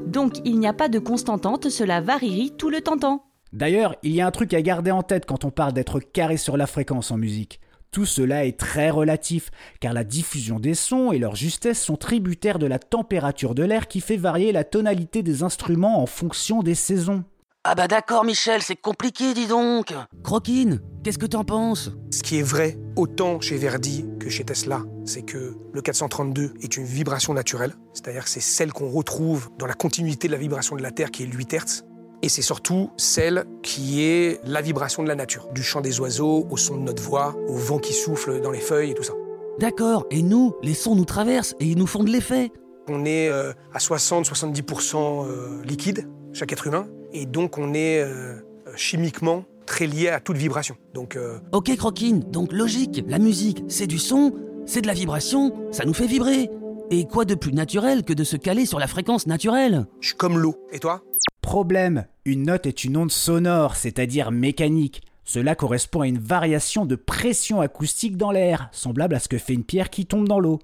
[0.05, 3.25] Donc il n'y a pas de constantante, cela varie tout le temps.
[3.53, 6.39] D'ailleurs, il y a un truc à garder en tête quand on parle d'être carré
[6.39, 7.61] sur la fréquence en musique.
[7.95, 12.59] Tout cela est très relatif, car la diffusion des sons et leur justesse sont tributaires
[12.59, 16.75] de la température de l'air qui fait varier la tonalité des instruments en fonction des
[16.75, 17.23] saisons.
[17.63, 19.95] Ah bah d'accord Michel, c'est compliqué dis donc.
[20.25, 21.93] Croquine, qu'est-ce que t'en penses?
[22.11, 26.77] Ce qui est vrai, autant chez Verdi que chez Tesla, c'est que le 432 est
[26.77, 30.75] une vibration naturelle, c'est-à-dire que c'est celle qu'on retrouve dans la continuité de la vibration
[30.75, 31.85] de la Terre qui est 8 Hz,
[32.25, 36.47] et c'est surtout celle qui est la vibration de la nature, du chant des oiseaux,
[36.51, 39.13] au son de notre voix, au vent qui souffle dans les feuilles et tout ça.
[39.59, 42.51] D'accord, et nous, les sons nous traversent et ils nous font de l'effet.
[42.89, 48.37] On est euh, à 60-70% euh, liquide, chaque être humain, et donc on est euh,
[48.75, 50.77] chimiquement très lié à toute vibration.
[50.95, 51.19] Donc,
[51.53, 54.33] Ok Croquine, donc logique, la musique, c'est du son,
[54.65, 56.49] c'est de la vibration, ça nous fait vibrer.
[56.91, 59.87] Et quoi de plus naturel que de se caler sur la fréquence naturelle?
[60.01, 60.57] Je suis comme l'eau.
[60.71, 61.03] Et toi?
[61.41, 65.03] Problème, une note est une onde sonore, c'est-à-dire mécanique.
[65.25, 69.55] Cela correspond à une variation de pression acoustique dans l'air, semblable à ce que fait
[69.55, 70.59] une pierre qui tombe dans l'eau.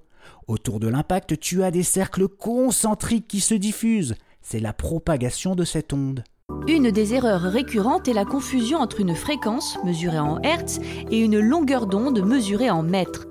[0.47, 4.15] Autour de l'impact, tu as des cercles concentriques qui se diffusent.
[4.43, 6.23] C'est la propagation de cette onde.
[6.67, 10.79] Une des erreurs récurrentes est la confusion entre une fréquence, mesurée en Hertz,
[11.09, 13.25] et une longueur d'onde mesurée en mètres.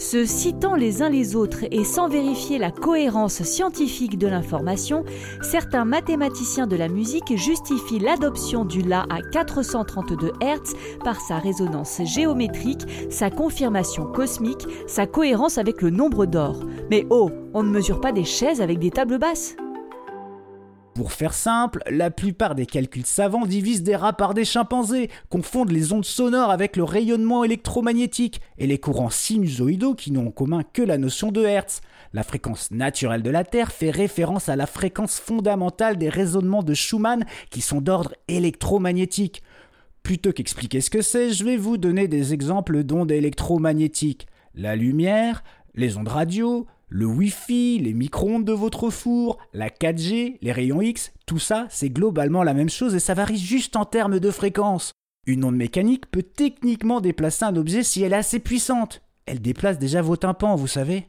[0.00, 5.04] Se citant les uns les autres et sans vérifier la cohérence scientifique de l'information,
[5.42, 12.00] certains mathématiciens de la musique justifient l'adoption du La à 432 Hz par sa résonance
[12.02, 16.64] géométrique, sa confirmation cosmique, sa cohérence avec le nombre d'or.
[16.90, 19.54] Mais oh, on ne mesure pas des chaises avec des tables basses
[20.94, 25.70] pour faire simple, la plupart des calculs savants divisent des rats par des chimpanzés, confondent
[25.70, 30.62] les ondes sonores avec le rayonnement électromagnétique et les courants sinusoïdaux qui n'ont en commun
[30.72, 31.80] que la notion de Hertz.
[32.12, 36.74] La fréquence naturelle de la Terre fait référence à la fréquence fondamentale des raisonnements de
[36.74, 39.42] Schumann qui sont d'ordre électromagnétique.
[40.02, 44.26] Plutôt qu'expliquer ce que c'est, je vais vous donner des exemples d'ondes électromagnétiques.
[44.56, 45.44] La lumière,
[45.76, 51.12] les ondes radio, le Wi-Fi, les micro-ondes de votre four, la 4G, les rayons X,
[51.24, 54.92] tout ça, c'est globalement la même chose et ça varie juste en termes de fréquence.
[55.24, 59.02] Une onde mécanique peut techniquement déplacer un objet si elle est assez puissante.
[59.26, 61.06] Elle déplace déjà vos tympans, vous savez.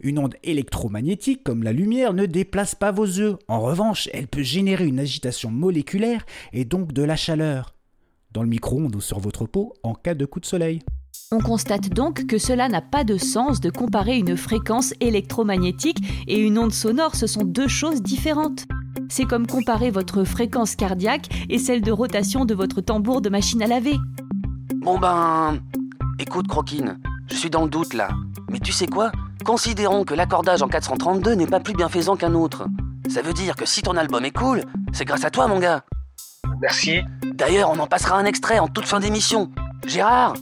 [0.00, 3.36] Une onde électromagnétique comme la lumière ne déplace pas vos œufs.
[3.48, 7.74] En revanche, elle peut générer une agitation moléculaire et donc de la chaleur.
[8.30, 10.80] Dans le micro-ondes ou sur votre peau en cas de coup de soleil.
[11.34, 15.96] On constate donc que cela n'a pas de sens de comparer une fréquence électromagnétique
[16.28, 18.66] et une onde sonore, ce sont deux choses différentes.
[19.08, 23.62] C'est comme comparer votre fréquence cardiaque et celle de rotation de votre tambour de machine
[23.62, 23.96] à laver.
[24.76, 25.58] Bon ben...
[26.18, 26.98] Écoute Croquine,
[27.30, 28.10] je suis dans le doute là.
[28.50, 29.10] Mais tu sais quoi?
[29.42, 32.66] Considérons que l'accordage en 432 n'est pas plus bienfaisant qu'un autre.
[33.08, 35.82] Ça veut dire que si ton album est cool, c'est grâce à toi mon gars.
[36.60, 37.00] Merci.
[37.34, 39.50] D'ailleurs, on en passera un extrait en toute fin d'émission.
[39.86, 40.34] Gérard,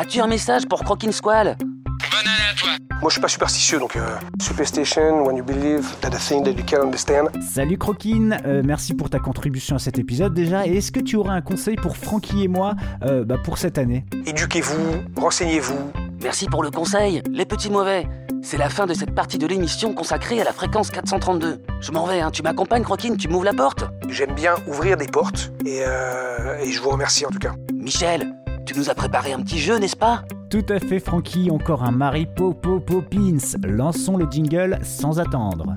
[0.00, 2.70] As-tu un message pour Croquin Squall Bonne année à toi.
[3.00, 6.52] Moi, je suis pas superstitieux, donc euh, superstition, when you believe that a thing that
[6.52, 7.30] you can understand.
[7.42, 10.68] Salut Croquine, euh, merci pour ta contribution à cet épisode déjà.
[10.68, 13.76] Et est-ce que tu aurais un conseil pour Francky et moi euh, bah, pour cette
[13.76, 14.04] année?
[14.24, 15.90] Éduquez-vous, renseignez-vous.
[16.22, 18.06] Merci pour le conseil, les petits mauvais.
[18.40, 21.60] C'est la fin de cette partie de l'émission consacrée à la fréquence 432.
[21.80, 22.30] Je m'en vais, hein.
[22.30, 26.80] tu m'accompagnes, Croquine, tu m'ouvres la porte J'aime bien ouvrir des portes, et, et je
[26.80, 27.54] vous remercie en tout cas.
[27.74, 28.32] Michel,
[28.68, 30.24] tu nous as préparé un petit jeu, n'est-ce pas?
[30.50, 31.50] Tout à fait, Francky.
[31.50, 33.38] Encore un Mary Popo Poppins.
[33.64, 35.74] Lançons le jingle sans attendre.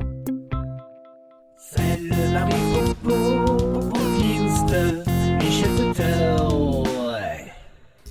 [1.55, 2.70] C'est le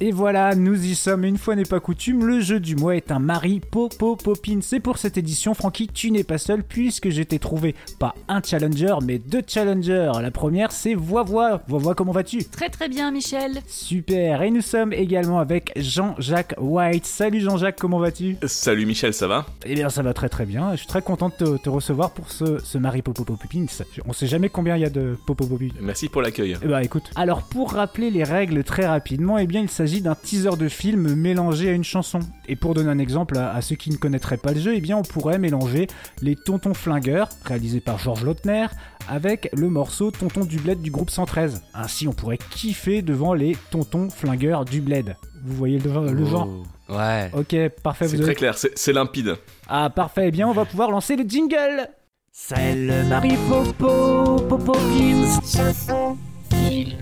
[0.02, 3.12] Et voilà, nous y sommes, une fois n'est pas coutume, le jeu du mois est
[3.12, 4.60] un Marie Popo Popin.
[4.62, 8.40] C'est pour cette édition, Francky, tu n'es pas seul, puisque je t'ai trouvé pas un
[8.42, 10.12] challenger, mais deux challengers.
[10.22, 11.60] La première, c'est Voix-Voix.
[11.68, 12.44] Voix-Voix, comment vas-tu?
[12.44, 13.60] Très très bien, Michel.
[13.66, 17.04] Super, et nous sommes également avec Jean-Jacques White.
[17.04, 18.38] Salut Jean-Jacques, comment vas-tu?
[18.46, 19.44] Salut Michel, ça va?
[19.66, 20.70] Eh bien, ça va très très bien.
[20.72, 23.66] Je suis très content de te, te recevoir pour ce, ce Marie Popo Popins.
[24.06, 25.74] On sait jamais combien il y a de Popo Popins.
[25.78, 26.56] Merci pour l'accueil.
[26.62, 30.14] Eh bah écoute, alors pour rappeler les règles très rapidement, eh bien il s'agit d'un
[30.14, 32.20] teaser de film mélangé à une chanson.
[32.46, 34.80] Et pour donner un exemple à, à ceux qui ne connaîtraient pas le jeu, eh
[34.80, 35.88] bien on pourrait mélanger
[36.22, 38.66] les Tontons Flingueurs, réalisé par Georges Lautner,
[39.08, 41.62] avec le morceau Tonton du Bled du groupe 113.
[41.74, 45.16] Ainsi on pourrait kiffer devant les Tontons Flingueurs du Bled.
[45.44, 46.94] Vous voyez le, le genre Oh.
[46.94, 47.30] Ouais.
[47.34, 48.06] Ok, parfait.
[48.08, 49.36] C'est vous très avez- clair, c'est limpide.
[49.68, 51.88] Ah parfait, eh bien on va pouvoir lancer le jingle
[52.32, 56.16] C'est le Marie Popo Popo film, chanson,
[56.50, 56.96] film.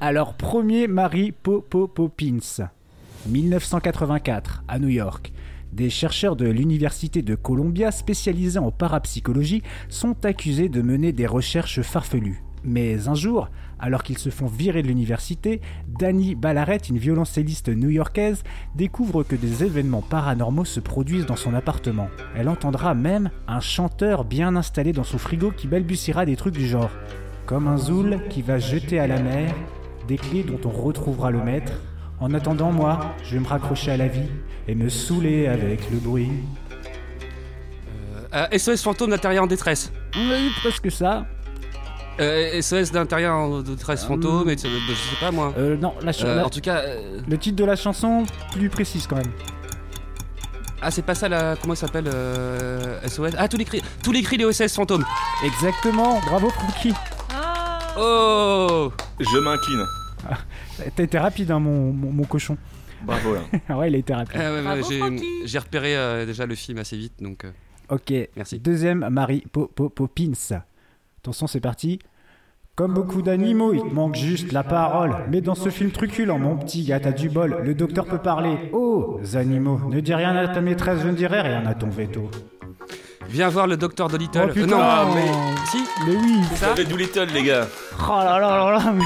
[0.00, 2.70] Alors, premier Marie Popo Poppins.
[3.26, 5.32] 1984, à New York.
[5.72, 11.82] Des chercheurs de l'Université de Columbia spécialisés en parapsychologie sont accusés de mener des recherches
[11.82, 12.42] farfelues.
[12.64, 13.48] Mais un jour,
[13.82, 18.44] alors qu'ils se font virer de l'université, Dani Ballaret, une violoncelliste new-yorkaise,
[18.76, 22.08] découvre que des événements paranormaux se produisent dans son appartement.
[22.36, 26.66] Elle entendra même un chanteur bien installé dans son frigo qui balbutiera des trucs du
[26.66, 26.90] genre
[27.44, 29.52] comme un zoul qui va jeter à la mer
[30.06, 31.72] des clés dont on retrouvera le maître.
[32.20, 34.28] En attendant, moi, je vais me raccrocher à la vie
[34.68, 36.30] et me saouler avec le bruit.
[38.32, 39.92] Euh, SOS fantôme d'intérieur en détresse.
[40.14, 41.26] Oui, presque ça.
[42.20, 45.52] Euh, SOS d'intérieur en détresse fantôme, et de- de- je sais pas moi.
[45.56, 48.24] Euh, non, la ch- Euh, la- en tout cas, euh, le titre de la chanson,
[48.52, 49.32] plus précise quand même.
[50.82, 54.12] ah c'est pas ça la comment ça s'appelle euh, SOS Ah tous les cris, tous
[54.12, 55.04] les cris des OSS fantômes.
[55.44, 56.92] Exactement, bravo Francky.
[57.96, 59.84] Oh Je m'incline.
[60.96, 62.56] T'as été rapide, hein, mon, mon, mon cochon.
[63.04, 63.40] Bravo là.
[63.68, 64.36] Ah ouais, il a été rapide.
[64.40, 64.82] Ah ouais, ouais, Bravo,
[65.44, 67.44] j'ai- repéré euh, déjà le film assez vite donc.
[67.44, 67.50] euh,
[67.88, 68.58] Ok, Merci.
[68.58, 70.32] deuxième Marie Po- Po- Poppins.
[71.24, 72.00] Attention, c'est parti.
[72.74, 75.14] Comme beaucoup d'animaux, il te manque juste la parole.
[75.30, 77.58] Mais dans ce film truculent, mon petit gars, t'as du bol.
[77.62, 78.56] Le docteur peut parler.
[78.72, 82.28] Oh, animaux, ne dis rien à ta maîtresse, je ne dirai rien à ton veto.
[83.28, 84.46] Viens voir le docteur Dolittle.
[84.48, 85.30] Oh putain, non, Ah, mais-
[85.70, 86.40] si, mais oui.
[86.50, 86.74] c'est Ça ça.
[86.74, 87.68] fait Doolittle les gars?
[88.00, 89.04] Oh là là là là, mais...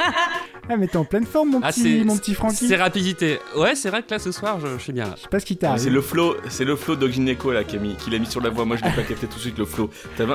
[0.68, 2.66] ah, mais t'es en pleine forme, mon Ah, petit, mon petit Francky.
[2.68, 3.38] C'est rapidité.
[3.56, 5.04] Ouais, c'est vrai que là ce soir je, je suis bien.
[5.06, 5.14] là.
[5.16, 5.80] Je sais pas ce qui t'arrive.
[5.82, 8.40] C'est le flow, c'est le flow d'Ogineco là qui a mis, qui l'a mis sur
[8.40, 8.64] la voix.
[8.64, 9.90] Moi je l'ai pas capté tout de suite le flow.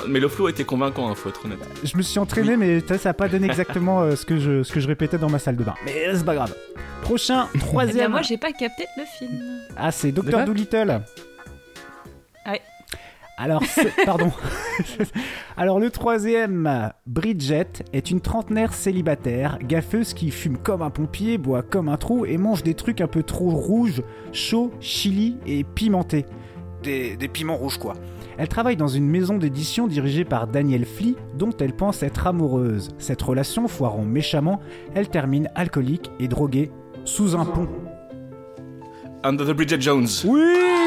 [0.08, 1.60] Mais le flow était convaincant, hein, faut être honnête.
[1.84, 4.64] Je me suis entraîné, mais ça, ça a pas donné exactement euh, ce, que je,
[4.64, 5.76] ce que je répétais dans ma salle de bain.
[5.86, 6.54] Mais c'est pas grave.
[7.02, 8.12] Prochain, Eh bien, troisième.
[8.12, 9.42] moi, j'ai pas capté le film.
[9.78, 11.02] Ah, c'est quoi Doolittle.
[13.38, 13.64] Alors,
[14.06, 14.32] pardon.
[15.58, 21.62] Alors, le troisième, Bridget, est une trentenaire célibataire, gaffeuse qui fume comme un pompier, boit
[21.62, 26.26] comme un trou et mange des trucs un peu trop rouges, chauds, chili et pimentés.
[26.84, 27.96] Des, des piments rouges, quoi.
[28.38, 32.90] Elle travaille dans une maison d'édition dirigée par Daniel Flea, dont elle pense être amoureuse.
[32.98, 34.60] Cette relation foirant méchamment,
[34.94, 36.70] elle termine alcoolique et droguée
[37.06, 37.68] sous un pont.
[39.24, 40.08] Under the Bridget Jones.
[40.26, 40.85] Oui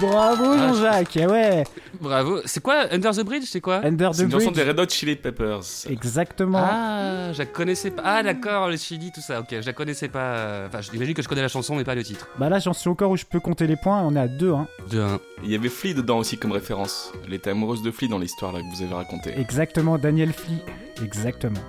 [0.00, 1.64] Bravo Ah, Jean-Jacques, ah ouais
[2.00, 2.40] Bravo.
[2.44, 4.56] C'est quoi Under the Bridge C'est quoi Under C'est the une chanson Bridge.
[4.64, 5.60] des Red Hot Chili Peppers.
[5.90, 6.58] Exactement.
[6.62, 8.02] Ah, je la connaissais pas.
[8.04, 9.40] Ah d'accord, le chili, tout ça.
[9.40, 10.66] Ok, je la connaissais pas.
[10.68, 12.28] Enfin, j'imagine que je connais la chanson, mais pas le titre.
[12.38, 14.02] Bah là, j'en suis encore où je peux compter les points.
[14.02, 14.68] On est à 2, hein.
[14.90, 15.20] De un.
[15.42, 17.12] Il y avait Flea dedans aussi comme référence.
[17.26, 19.32] Elle était amoureuse de Flea dans l'histoire là que vous avez racontée.
[19.38, 20.58] Exactement, Daniel Flea.
[21.02, 21.60] Exactement.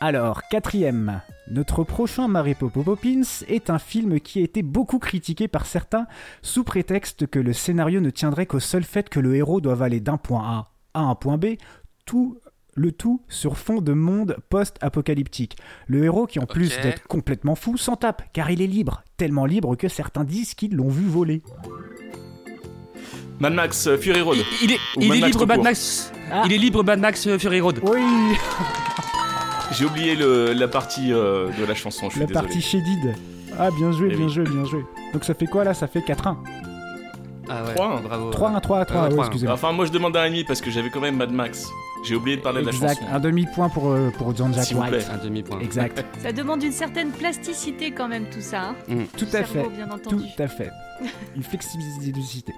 [0.00, 1.22] Alors, quatrième.
[1.50, 6.06] Notre prochain Mary Popo Poppins est un film qui a été beaucoup critiqué par certains
[6.42, 10.00] sous prétexte que le scénario ne tiendrait qu'au seul fait que le héros doive aller
[10.00, 11.56] d'un point A à un point B,
[12.04, 12.38] tout
[12.74, 15.56] le tout sur fond de monde post-apocalyptique.
[15.86, 19.46] Le héros qui en plus d'être complètement fou s'en tape car il est libre, tellement
[19.46, 21.42] libre que certains disent qu'ils l'ont vu voler.
[23.38, 24.38] Mad Max euh, Fury Road.
[24.62, 25.62] Il, il est, Ou il Mad est Max libre Mad.
[25.62, 26.12] Max.
[26.30, 26.42] Ah.
[26.46, 27.80] Il est libre Mad Max euh, Fury Road.
[27.82, 28.00] Oui,
[29.72, 32.46] J'ai oublié le- la partie euh, de la chanson, je suis la désolé.
[32.46, 33.14] partie shaded.
[33.58, 34.32] Ah bien joué, Eh bien oui.
[34.32, 34.84] joué, bien joué.
[35.12, 35.74] Donc ça fait quoi là?
[35.74, 36.36] Ça fait 4-1.
[37.48, 37.74] Ah ouais.
[37.74, 38.02] 3-1.
[38.02, 38.30] Bravo.
[38.30, 39.20] 3-1, 3 3 Euh, ouais, 3-1.
[39.20, 39.54] excusez-moi.
[39.54, 41.68] Enfin, moi je demande un demi parce que j'avais quand même Mad Max.
[42.04, 43.12] J'ai oublié de parler de la Exact, chanson.
[43.14, 44.92] un demi-point pour, euh, pour John Jack S'il vous White.
[44.92, 45.04] plaît.
[45.12, 45.60] Un demi-point.
[45.60, 48.74] Exact, Ça demande une certaine plasticité quand même tout ça.
[48.88, 48.96] hein.
[49.16, 49.76] tout Du à cerveau, fait.
[49.76, 50.24] bien Tout entendu.
[50.38, 50.70] à fait.
[51.34, 52.52] Une flexibilité.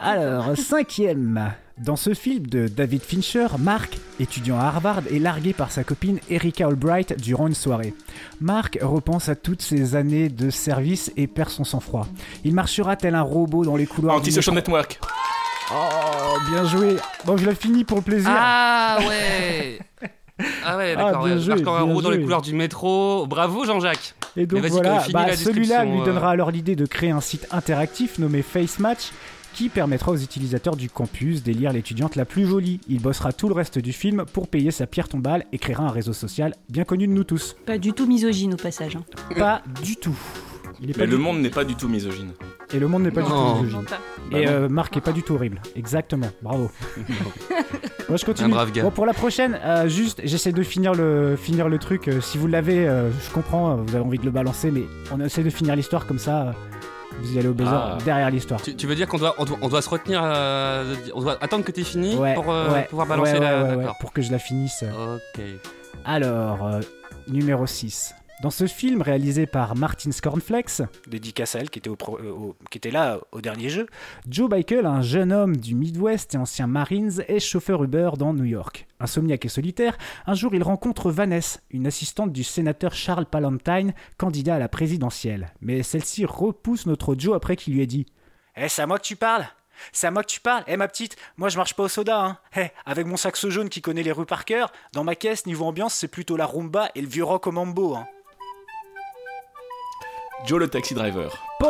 [0.00, 1.52] Alors, cinquième.
[1.78, 6.18] Dans ce film de David Fincher, Mark, étudiant à Harvard, est largué par sa copine
[6.30, 7.92] Erika Albright durant une soirée.
[8.40, 12.06] Mark repense à toutes ses années de service et perd son sang-froid.
[12.44, 14.16] Il marchera tel un robot dans les couloirs.
[14.16, 14.98] Anti-social network.
[15.72, 16.96] Oh, bien joué.
[17.26, 18.30] Bon, je l'ai fini pour le plaisir.
[18.32, 19.78] Ah ouais
[20.64, 21.24] Ah ouais, Ah, d'accord.
[21.24, 21.42] bien ouais.
[21.42, 22.24] joué, bien robot dans les joué.
[22.24, 23.26] couloirs du métro.
[23.26, 24.14] Bravo Jean-Jacques.
[24.36, 26.04] Et donc voilà, finis bah, la celui-là lui euh.
[26.04, 29.12] donnera alors l'idée de créer un site interactif nommé Face Match
[29.56, 32.78] qui permettra aux utilisateurs du campus d'élire l'étudiante la plus jolie.
[32.88, 35.90] Il bossera tout le reste du film pour payer sa pierre tombale et créera un
[35.90, 37.56] réseau social bien connu de nous tous.
[37.64, 38.96] Pas du tout misogyne au passage.
[38.96, 39.04] hein.
[39.38, 40.16] Pas du tout.
[40.82, 42.32] Il est pas Mais du- le monde n'est pas du tout misogyne.
[42.74, 43.28] Et le monde n'est pas Non.
[43.54, 43.86] du tout misogyne.
[44.30, 44.50] Bah Et non.
[44.52, 45.62] euh, Marc est pas du tout horrible.
[45.74, 46.28] Exactement.
[46.42, 46.70] Bravo.
[48.08, 48.48] Moi je continue.
[48.48, 48.82] Un brave gars.
[48.82, 52.08] Bon, pour la prochaine, euh, juste, j'essaie de finir le, finir le truc.
[52.08, 54.82] Euh, si vous l'avez, euh, je comprends, euh, vous avez envie de le balancer, mais
[55.10, 56.54] on essaie de finir l'histoire comme ça.
[57.20, 57.98] Vous y allez au buzzer Ah.
[58.04, 58.60] derrière l'histoire.
[58.62, 61.36] Tu, tu veux dire qu'on doit, on doit, on doit se retenir, euh, on doit
[61.40, 63.94] attendre que t'aies fini Ouais, pour euh, ouais, pouvoir balancer ouais, la.
[64.00, 64.84] pour que je la finisse.
[64.84, 65.42] Ok.
[66.04, 66.80] Alors, euh,
[67.28, 68.14] numéro 6.
[68.42, 72.30] Dans ce film réalisé par Martin Scornflex, dédicace à elle qui était, au pro- euh,
[72.30, 73.86] au- qui était là au dernier jeu,
[74.28, 78.44] Joe Michael, un jeune homme du Midwest et ancien Marines, est chauffeur Uber dans New
[78.44, 78.86] York.
[79.00, 84.56] Insomniaque et solitaire, un jour il rencontre Vanessa, une assistante du sénateur Charles Palantine, candidat
[84.56, 85.54] à la présidentielle.
[85.62, 88.04] Mais celle-ci repousse notre Joe après qu'il lui ait dit
[88.58, 89.46] Eh, c'est à moi que tu parles
[89.92, 92.18] c'est à moi que tu parles Eh ma petite, moi je marche pas au soda,
[92.24, 95.44] hein Eh, avec mon saxo jaune qui connaît les rues par cœur, dans ma caisse,
[95.44, 98.06] niveau ambiance, c'est plutôt la rumba et le vieux rock au mambo, hein.
[100.44, 101.32] Joe le taxi driver.
[101.60, 101.68] Bon,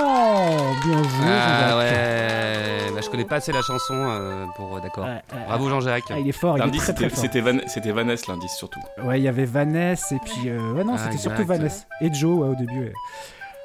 [0.84, 2.90] bien joué, Ah ouais.
[2.94, 4.80] Bah, je connais pas assez la chanson euh, pour.
[4.80, 5.04] D'accord.
[5.04, 6.04] Ouais, ouais, Bravo Jean-Jacques.
[6.10, 7.22] Ah, il est fort, il est L'indice, très très c'était fort.
[7.24, 8.80] c'était Van- c'était Vanessa, l'indice surtout.
[9.02, 10.48] Ouais, il y avait Vanessa et puis...
[10.50, 11.84] euh, Ouais, non, Ah, c'était surtout Vanessa.
[12.00, 12.80] Et Joe, ouais, au début.
[12.80, 12.92] ouais.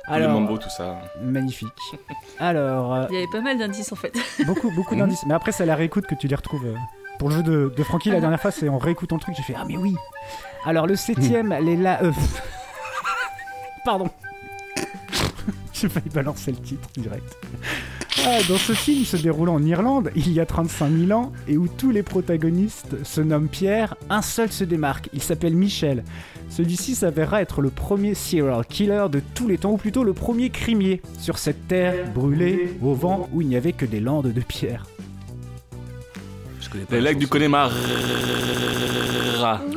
[0.07, 0.97] le Alors, mambo, tout ça.
[1.21, 1.67] magnifique.
[2.39, 4.13] Alors, euh, Il y avait pas mal d'indices en fait.
[4.45, 5.01] beaucoup, beaucoup Mhm.
[5.01, 5.25] d'indices.
[5.25, 6.65] Mais après, c'est à la réécoute que tu les retrouves.
[6.65, 6.75] euh.
[7.19, 9.43] Pour le jeu de, de Francky, la dernière fois, c'est en réécoutant le truc, j'ai
[9.43, 9.95] fait Ah, mais oui
[10.65, 12.01] Alors, le septième, les la.
[12.03, 12.11] euh,
[13.85, 14.09] Pardon.
[15.81, 17.37] J'ai failli balancer le titre direct.
[18.23, 21.57] Ah, dans ce film se déroulant en Irlande, il y a 35 000 ans, et
[21.57, 25.09] où tous les protagonistes se nomment Pierre, un seul se démarque.
[25.13, 26.03] Il s'appelle Michel.
[26.49, 30.49] Celui-ci s'avérera être le premier serial killer de tous les temps, ou plutôt le premier
[30.49, 34.41] crimier, sur cette terre brûlée au vent où il n'y avait que des landes de
[34.41, 34.85] pierre.
[36.59, 37.27] Je connais pas Les la lacs du.
[37.27, 37.71] Connemara.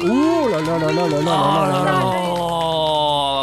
[0.02, 2.73] Oh là là là là là là là là là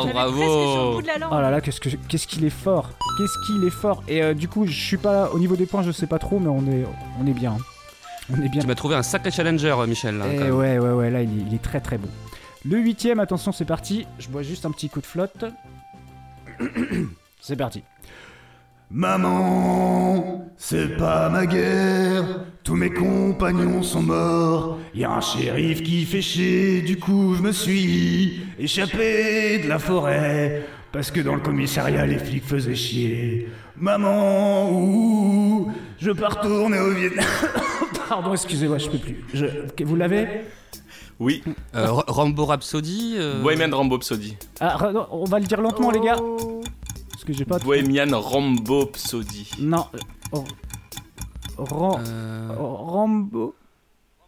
[0.10, 1.02] Oh, bravo.
[1.02, 1.02] Oh
[1.42, 4.48] là là, qu'est-ce que qu'est-ce qu'il est fort Qu'est-ce qu'il est fort Et euh, du
[4.48, 6.86] coup, je suis pas au niveau des points, je sais pas trop, mais on est
[7.22, 7.58] on est bien.
[8.32, 8.62] On est bien.
[8.62, 10.18] Tu m'as trouvé un sacré challenger, Michel.
[10.18, 12.08] Là, Eh ouais ouais ouais, là il est, il est très très bon.
[12.64, 14.06] Le huitième, attention, c'est parti.
[14.20, 15.46] Je bois juste un petit coup de flotte.
[17.42, 17.84] c'est parti.
[18.94, 22.24] Maman, c'est pas ma guerre,
[22.64, 24.78] tous mes compagnons sont morts.
[24.94, 29.80] Y a un shérif qui fait chier, du coup je me suis échappé de la
[29.80, 30.66] forêt.
[30.92, 33.48] Parce que dans le commissariat les flics faisaient chier.
[33.78, 37.26] Maman, ouh, je peux retourner au Vietnam.
[38.10, 39.24] Pardon, excusez-moi, je peux plus.
[39.34, 39.46] Je...
[39.86, 40.28] Vous l'avez?
[41.18, 41.44] Oui,
[41.76, 43.16] Euh, Ra- Rambo Rhapsody.
[43.18, 44.36] euh, Bohemian Rhapsody.
[44.60, 44.78] ah,
[45.12, 46.18] On va le dire lentement, les gars.
[47.22, 47.24] Oh.
[47.24, 47.60] Parce que j'ai pas.
[47.60, 49.52] Bohemian Rhapsody.
[49.60, 49.86] Non.
[50.34, 50.40] euh,
[51.58, 53.56] Ram- euh, Rambo.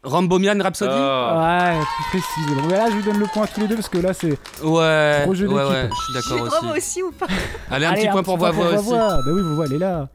[0.04, 1.76] Rambomian Rhapsody Ah.
[1.76, 1.80] Ouais,
[2.12, 2.70] plus précis.
[2.70, 4.38] Là, je vous donne le point à tous les deux parce que là, c'est.
[4.62, 6.78] Ouais, Gros jeu ouais, ouais, je suis d'accord aussi.
[6.78, 7.28] aussi ou pas
[7.72, 8.90] Allez, un Allez, petit point pour Voix aussi.
[8.92, 10.10] Bah oui, Voix, elle est là.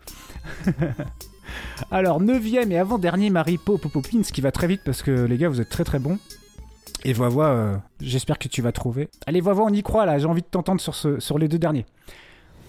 [1.90, 5.60] Alors, neuvième et avant-dernier, Marie Popopopins, qui va très vite parce que les gars, vous
[5.60, 6.18] êtes très très bons.
[7.04, 9.08] Et Voix, euh, j'espère que tu vas trouver.
[9.26, 11.58] Allez, Voix, on y croit là, j'ai envie de t'entendre sur, ce, sur les deux
[11.58, 11.86] derniers.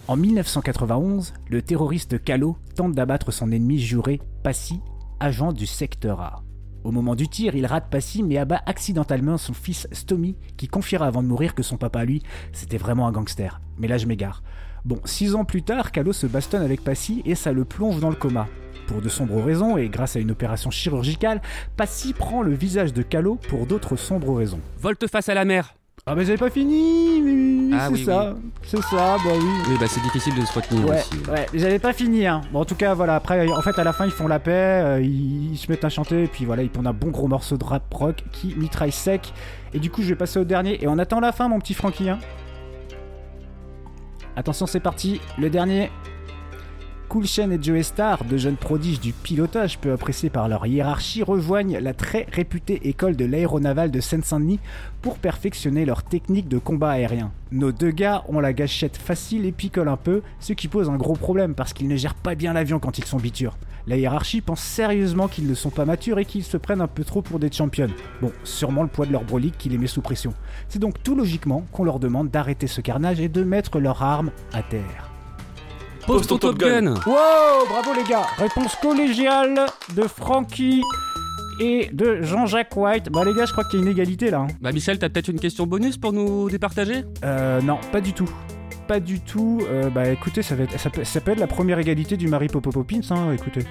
[0.08, 4.80] En 1991, le terroriste Calo tente d'abattre son ennemi juré, Passy,
[5.20, 6.42] agent du secteur A.
[6.82, 11.06] Au moment du tir, il rate Passy mais abat accidentellement son fils Stomy, qui confiera
[11.06, 12.22] avant de mourir que son papa, lui,
[12.52, 13.60] c'était vraiment un gangster.
[13.78, 14.42] Mais là, je m'égare.
[14.84, 18.10] Bon, six ans plus tard, Calo se bastonne avec Passy et ça le plonge dans
[18.10, 18.48] le coma.
[18.86, 21.42] Pour de sombres raisons et grâce à une opération chirurgicale,
[21.76, 24.60] Passy prend le visage de Calo pour d'autres sombres raisons.
[24.78, 25.74] Volte-face à la mer.
[26.12, 28.34] Ah mais j'avais pas fini, mais oui, Ah c'est oui, ça,
[28.64, 29.44] c'est ça, bah oui.
[29.68, 31.30] Oui, bah c'est difficile de se retenir Ouais, aussi.
[31.30, 32.26] ouais, j'avais pas fini.
[32.26, 32.40] Hein.
[32.52, 33.14] Bon, en tout cas, voilà.
[33.14, 35.84] Après, en fait, à la fin, ils font la paix, euh, ils, ils se mettent
[35.84, 38.56] à chanter, et puis voilà, ils pondent un bon gros morceau de rap rock qui
[38.56, 39.32] mitraille sec.
[39.72, 40.82] Et du coup, je vais passer au dernier.
[40.82, 42.08] Et on attend la fin, mon petit Francky.
[42.10, 42.18] Hein.
[44.34, 45.20] Attention, c'est parti.
[45.38, 45.92] Le dernier.
[47.10, 51.24] Cool Chain et Joe Star, deux jeunes prodiges du pilotage peu appréciés par leur hiérarchie,
[51.24, 54.60] rejoignent la très réputée école de l'aéronaval de Seine-Saint-Denis
[55.02, 57.32] pour perfectionner leur technique de combat aérien.
[57.50, 60.96] Nos deux gars ont la gâchette facile et picolent un peu, ce qui pose un
[60.96, 63.58] gros problème parce qu'ils ne gèrent pas bien l'avion quand ils sont bitures.
[63.88, 67.02] La hiérarchie pense sérieusement qu'ils ne sont pas matures et qu'ils se prennent un peu
[67.02, 67.90] trop pour des champions.
[68.22, 70.32] Bon, sûrement le poids de leur brolique qui les met sous pression.
[70.68, 74.30] C'est donc tout logiquement qu'on leur demande d'arrêter ce carnage et de mettre leurs armes
[74.52, 75.09] à terre.
[76.06, 80.82] Pose ton Top Gun Wow, bravo les gars Réponse collégiale de Frankie
[81.60, 83.10] et de Jean-Jacques White.
[83.10, 84.40] Bah les gars, je crois qu'il y a une égalité là.
[84.40, 84.46] hein.
[84.60, 87.04] Bah Michel, t'as peut-être une question bonus pour nous départager?
[87.24, 88.28] Euh, non, pas du tout.
[88.88, 89.60] Pas du tout.
[89.70, 92.28] Euh, bah écoutez, ça, va être, ça, peut, ça peut être la première égalité du
[92.28, 93.64] Marie Popopopins, hein, écoutez.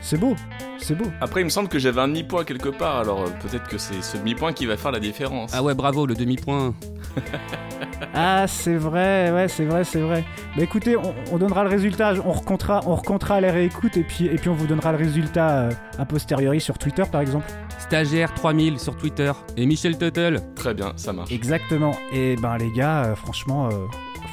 [0.00, 0.36] C'est beau,
[0.78, 1.06] c'est beau.
[1.20, 4.00] Après, il me semble que j'avais un demi-point quelque part, alors euh, peut-être que c'est
[4.02, 5.50] ce demi-point qui va faire la différence.
[5.52, 6.74] Ah ouais, bravo, le demi-point.
[8.14, 10.24] Ah, c'est vrai, ouais, c'est vrai, c'est vrai.
[10.56, 14.26] Bah écoutez, on, on donnera le résultat, on recomptera, on recomptera les réécoutes et puis,
[14.26, 17.46] et puis on vous donnera le résultat euh, a posteriori sur Twitter par exemple.
[17.78, 19.32] Stagiaire 3000 sur Twitter.
[19.56, 20.40] Et Michel Tuttle?
[20.54, 21.30] Très bien, ça marche.
[21.30, 21.94] Exactement.
[22.12, 23.86] Et ben les gars, euh, franchement, euh,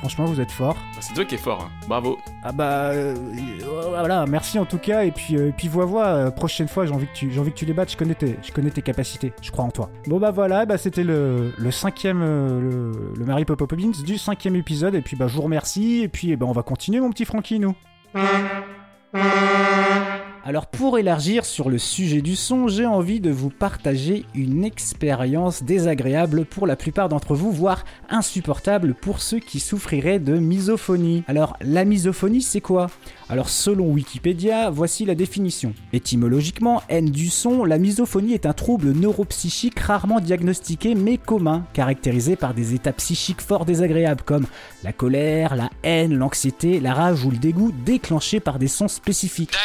[0.04, 0.76] franchement vous êtes forts.
[0.76, 1.72] Bah, c'est toi qui es fort, hein.
[1.88, 2.20] bravo.
[2.43, 3.16] Ah bah euh,
[3.62, 6.86] voilà, merci en tout cas et puis euh, et puis vois vois euh, prochaine fois
[6.86, 8.70] j'ai envie que tu j'ai envie que tu les battes, je connais tes je connais
[8.70, 9.89] tes capacités, je crois en toi.
[10.08, 14.93] Bon bah voilà, bah c'était le, le cinquième le, le Mary Poppins du cinquième épisode
[14.93, 17.24] et puis bah je vous remercie et puis eh ben, on va continuer mon petit
[17.24, 17.74] Francky nous.
[20.45, 25.63] Alors pour élargir sur le sujet du son, j'ai envie de vous partager une expérience
[25.63, 31.23] désagréable pour la plupart d'entre vous, voire insupportable pour ceux qui souffriraient de misophonie.
[31.29, 32.87] Alors la misophonie c'est quoi?
[33.34, 35.73] Alors selon Wikipédia, voici la définition.
[35.91, 42.36] Étymologiquement, haine du son, la misophonie est un trouble neuropsychique rarement diagnostiqué mais commun, caractérisé
[42.36, 44.45] par des états psychiques fort désagréables comme
[44.84, 49.55] la colère, la haine, l'anxiété, la rage ou le dégoût déclenchés par des sons spécifiques.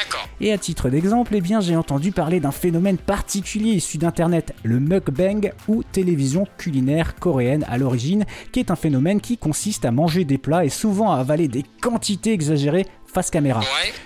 [0.40, 4.80] Et à titre d'exemple, eh bien j'ai entendu parler d'un phénomène particulier issu d'internet, le
[4.80, 10.24] mukbang ou télévision culinaire coréenne à l'origine, qui est un phénomène qui consiste à manger
[10.24, 12.86] des plats et souvent à avaler des quantités exagérées
[13.18, 13.62] face caméra.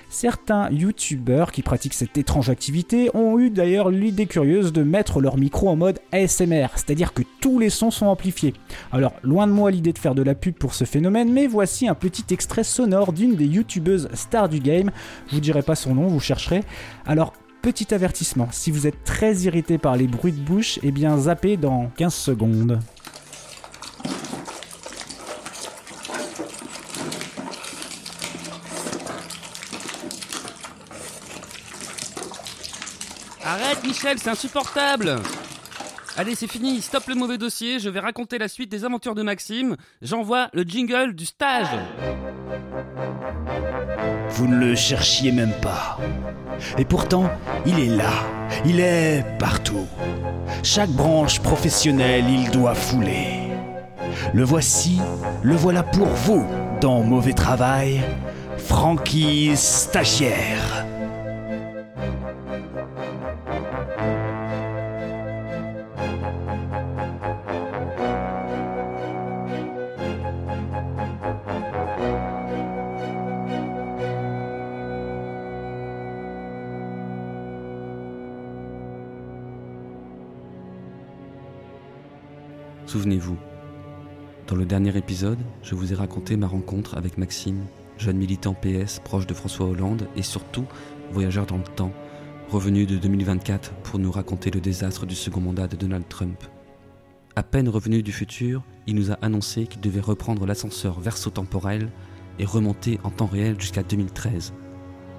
[0.08, 5.36] Certains youtubeurs qui pratiquent cette étrange activité ont eu d'ailleurs l'idée curieuse de mettre leur
[5.36, 8.54] micro en mode ASMR, c'est-à-dire que tous les sons sont amplifiés.
[8.90, 11.88] Alors, loin de moi l'idée de faire de la pub pour ce phénomène, mais voici
[11.88, 14.90] un petit extrait sonore d'une des youtubeuses stars du game.
[15.28, 16.62] Je vous dirai pas son nom, vous chercherez.
[17.04, 21.18] Alors, petit avertissement, si vous êtes très irrité par les bruits de bouche, eh bien
[21.18, 22.78] zappez dans 15 secondes.
[33.44, 35.16] Arrête Michel, c'est insupportable
[36.16, 39.20] Allez, c'est fini, stop le mauvais dossier, je vais raconter la suite des aventures de
[39.20, 39.76] Maxime.
[40.01, 41.68] J'envoie le jingle du stage.
[44.30, 45.99] Vous ne le cherchiez même pas.
[46.78, 47.30] Et pourtant,
[47.66, 48.12] il est là.
[48.64, 49.86] Il est partout.
[50.62, 53.51] Chaque branche professionnelle, il doit fouler.
[54.32, 55.01] Le voici,
[55.43, 56.47] le voilà pour vous
[56.80, 58.01] dans Mauvais Travail,
[58.57, 60.82] Frankie Stagiaire.
[82.93, 83.38] Souvenez-vous,
[84.49, 87.64] dans le dernier épisode, je vous ai raconté ma rencontre avec Maxime,
[87.97, 90.66] jeune militant PS proche de François Hollande et surtout
[91.11, 91.95] voyageur dans le temps,
[92.51, 96.38] revenu de 2024 pour nous raconter le désastre du second mandat de Donald Trump.
[97.34, 101.88] À peine revenu du futur, il nous a annoncé qu'il devait reprendre l'ascenseur verso-temporel
[102.38, 104.53] et remonter en temps réel jusqu'à 2013.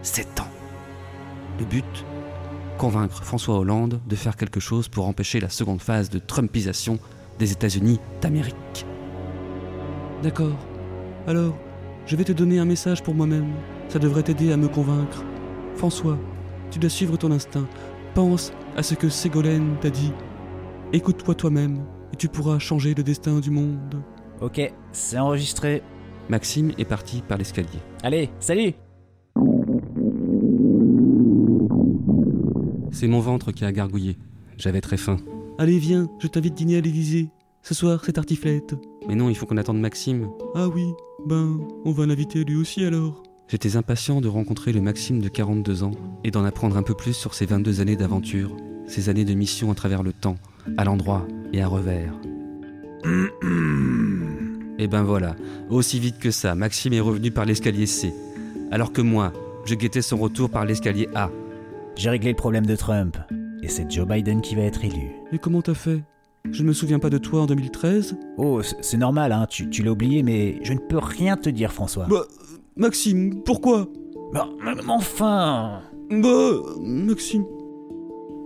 [0.03, 0.51] Sept ans.
[1.57, 2.05] Le but?
[2.77, 6.99] Convaincre François Hollande de faire quelque chose pour empêcher la seconde phase de Trumpisation
[7.39, 8.85] des États-Unis d'Amérique.
[10.21, 10.57] D'accord.
[11.27, 11.55] Alors,
[12.05, 13.51] je vais te donner un message pour moi-même.
[13.89, 15.23] Ça devrait t'aider à me convaincre.
[15.75, 16.17] François,
[16.71, 17.67] tu dois suivre ton instinct.
[18.13, 20.11] Pense à ce que Ségolène t'a dit.
[20.91, 24.03] Écoute-toi toi-même et tu pourras changer le destin du monde.
[24.41, 24.61] Ok,
[24.91, 25.81] c'est enregistré.
[26.29, 27.79] Maxime est parti par l'escalier.
[28.03, 28.73] Allez, salut
[32.91, 34.17] C'est mon ventre qui a gargouillé.
[34.57, 35.17] J'avais très faim.
[35.57, 37.29] Allez, viens, je t'invite dîner à l'Élysée.
[37.61, 38.75] Ce soir, c'est tartiflette.
[39.07, 40.29] Mais non, il faut qu'on attende Maxime.
[40.55, 40.85] Ah oui,
[41.27, 43.21] ben, on va l'inviter lui aussi alors.
[43.47, 45.91] J'étais impatient de rencontrer le Maxime de 42 ans
[46.23, 48.55] et d'en apprendre un peu plus sur ses 22 années d'aventure,
[48.87, 50.37] ses années de mission à travers le temps,
[50.77, 52.15] à l'endroit et à revers.
[54.79, 55.35] et ben voilà,
[55.69, 58.13] aussi vite que ça, Maxime est revenu par l'escalier C.
[58.71, 59.31] alors que moi,
[59.65, 61.29] je guettais son retour par l'escalier A.
[61.95, 63.17] J'ai réglé le problème de Trump.
[63.61, 65.22] Et c'est Joe Biden qui va être élu.
[65.33, 66.03] Et comment t'as fait?
[66.51, 69.81] Je ne me souviens pas de toi en 2013 Oh, c'est normal, hein, tu, tu
[69.81, 72.05] l'as oublié, mais je ne peux rien te dire, François.
[72.05, 72.25] Bah,
[72.75, 73.87] Maxime, pourquoi?
[74.31, 75.81] Bah, mais enfin
[76.11, 77.45] Bah, Maxime.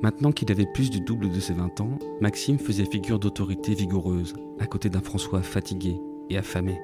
[0.01, 4.33] Maintenant qu'il avait plus du double de ses 20 ans, Maxime faisait figure d'autorité vigoureuse,
[4.59, 6.79] à côté d'un François fatigué et affamé.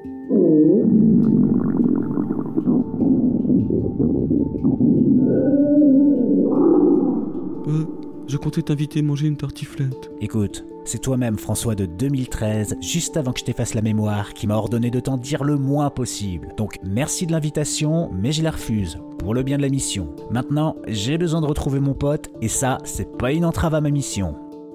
[7.68, 7.86] Euh,
[8.34, 10.10] je comptais t'inviter à manger une tartiflette.
[10.20, 14.56] Écoute, c'est toi-même, François de 2013, juste avant que je t'efface la mémoire, qui m'a
[14.56, 16.52] ordonné de t'en dire le moins possible.
[16.58, 20.16] Donc merci de l'invitation, mais je la refuse, pour le bien de la mission.
[20.32, 23.92] Maintenant, j'ai besoin de retrouver mon pote, et ça, c'est pas une entrave à ma
[23.92, 24.34] mission.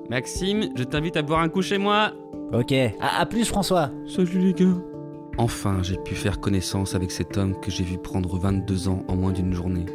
[0.08, 2.12] Maxime, je t'invite à boire un coup chez moi.
[2.52, 4.78] Ok, à, à plus François Salut les gars.
[5.36, 9.16] Enfin, j'ai pu faire connaissance avec cet homme que j'ai vu prendre 22 ans en
[9.16, 9.86] moins d'une journée.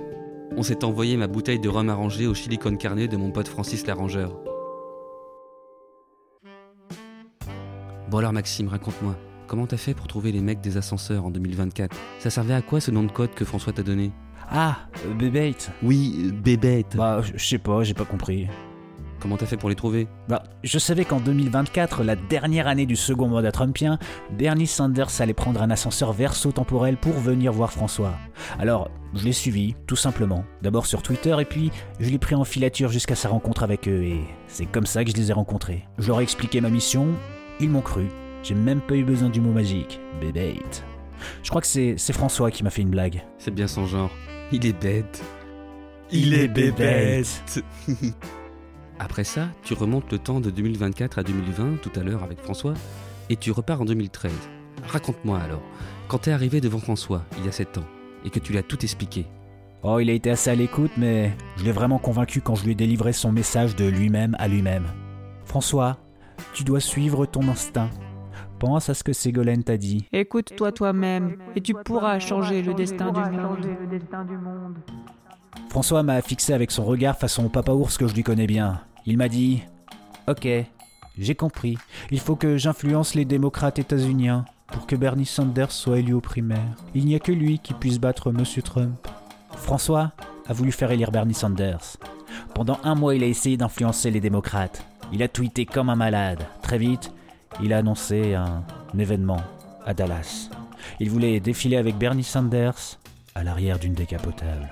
[0.56, 3.48] On s'est envoyé ma bouteille de rhum arrangé au chili con carne de mon pote
[3.48, 4.38] Francis l'arrangeur.
[8.10, 9.16] Bon alors Maxime, raconte-moi,
[9.48, 12.80] comment t'as fait pour trouver les mecs des ascenseurs en 2024 Ça servait à quoi
[12.80, 14.12] ce nom de code que François t'a donné?
[14.48, 14.78] Ah,
[15.08, 16.96] euh, Bébête Oui, bébête.
[16.96, 18.48] Bah, je sais pas, j'ai pas compris.
[19.24, 20.10] Comment t'as fait pour les trouver?
[20.28, 23.98] Bah, je savais qu'en 2024, la dernière année du second mandat trumpien,
[24.38, 28.16] Bernie Sanders allait prendre un ascenseur verso-temporel pour venir voir François.
[28.60, 30.44] Alors, je l'ai suivi, tout simplement.
[30.62, 31.72] D'abord sur Twitter, et puis
[32.02, 35.12] je l'ai pris en filature jusqu'à sa rencontre avec eux, et c'est comme ça que
[35.12, 35.88] je les ai rencontrés.
[36.00, 37.08] Je leur ai expliqué ma mission,
[37.62, 38.10] ils m'ont cru.
[38.44, 40.84] J'ai même pas eu besoin du mot magique, bébête.
[41.44, 43.24] Je crois que c'est c'est François qui m'a fait une blague.
[43.38, 44.12] C'est bien son genre.
[44.52, 45.24] Il est bête.
[46.12, 47.64] Il est bébête.
[49.04, 52.74] Après ça, tu remontes le temps de 2024 à 2020, tout à l'heure avec François,
[53.30, 54.32] et tu repars en 2013.
[54.88, 55.62] Raconte-moi alors,
[56.08, 57.86] quand t'es arrivé devant François, il y a 7 ans,
[58.24, 59.26] et que tu l'as tout expliqué.
[59.84, 62.72] Oh, il a été assez à l'écoute, mais je l'ai vraiment convaincu quand je lui
[62.72, 64.88] ai délivré son message de lui-même à lui-même.
[65.44, 65.98] François,
[66.54, 67.90] tu dois suivre ton instinct.
[68.58, 70.08] Pense à ce que Ségolène t'a dit.
[70.14, 74.78] Écoute-toi toi-même et tu pourras changer le destin du monde.
[75.70, 78.80] François m'a fixé avec son regard façon papa ours que je lui connais bien.
[79.06, 79.62] Il m'a dit
[80.28, 80.48] Ok,
[81.18, 81.78] j'ai compris.
[82.12, 86.78] Il faut que j'influence les démocrates états-uniens pour que Bernie Sanders soit élu aux primaires.
[86.96, 89.08] Il n'y a que lui qui puisse battre Monsieur Trump.
[89.56, 90.14] François
[90.48, 91.98] a voulu faire élire Bernie Sanders.
[92.56, 94.86] Pendant un mois, il a essayé d'influencer les démocrates.
[95.12, 96.46] Il a tweeté comme un malade.
[96.62, 97.12] Très vite,
[97.62, 98.64] il a annoncé un
[98.98, 99.42] événement
[99.86, 100.50] à Dallas.
[101.00, 103.00] Il voulait défiler avec Bernie Sanders
[103.36, 104.70] à l'arrière d'une décapotable.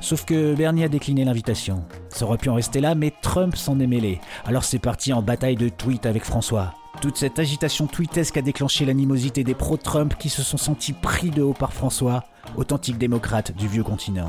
[0.00, 1.84] Sauf que Bernie a décliné l'invitation.
[2.08, 4.20] Ça aurait pu en rester là, mais Trump s'en est mêlé.
[4.44, 6.74] Alors c'est parti en bataille de tweets avec François.
[7.00, 11.42] Toute cette agitation tweetesque a déclenché l'animosité des pro-Trump qui se sont sentis pris de
[11.42, 12.24] haut par François,
[12.56, 14.28] authentique démocrate du vieux continent.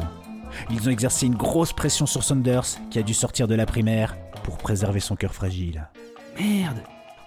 [0.69, 4.15] Ils ont exercé une grosse pression sur Sanders, qui a dû sortir de la primaire
[4.43, 5.89] pour préserver son cœur fragile.
[6.39, 6.81] Merde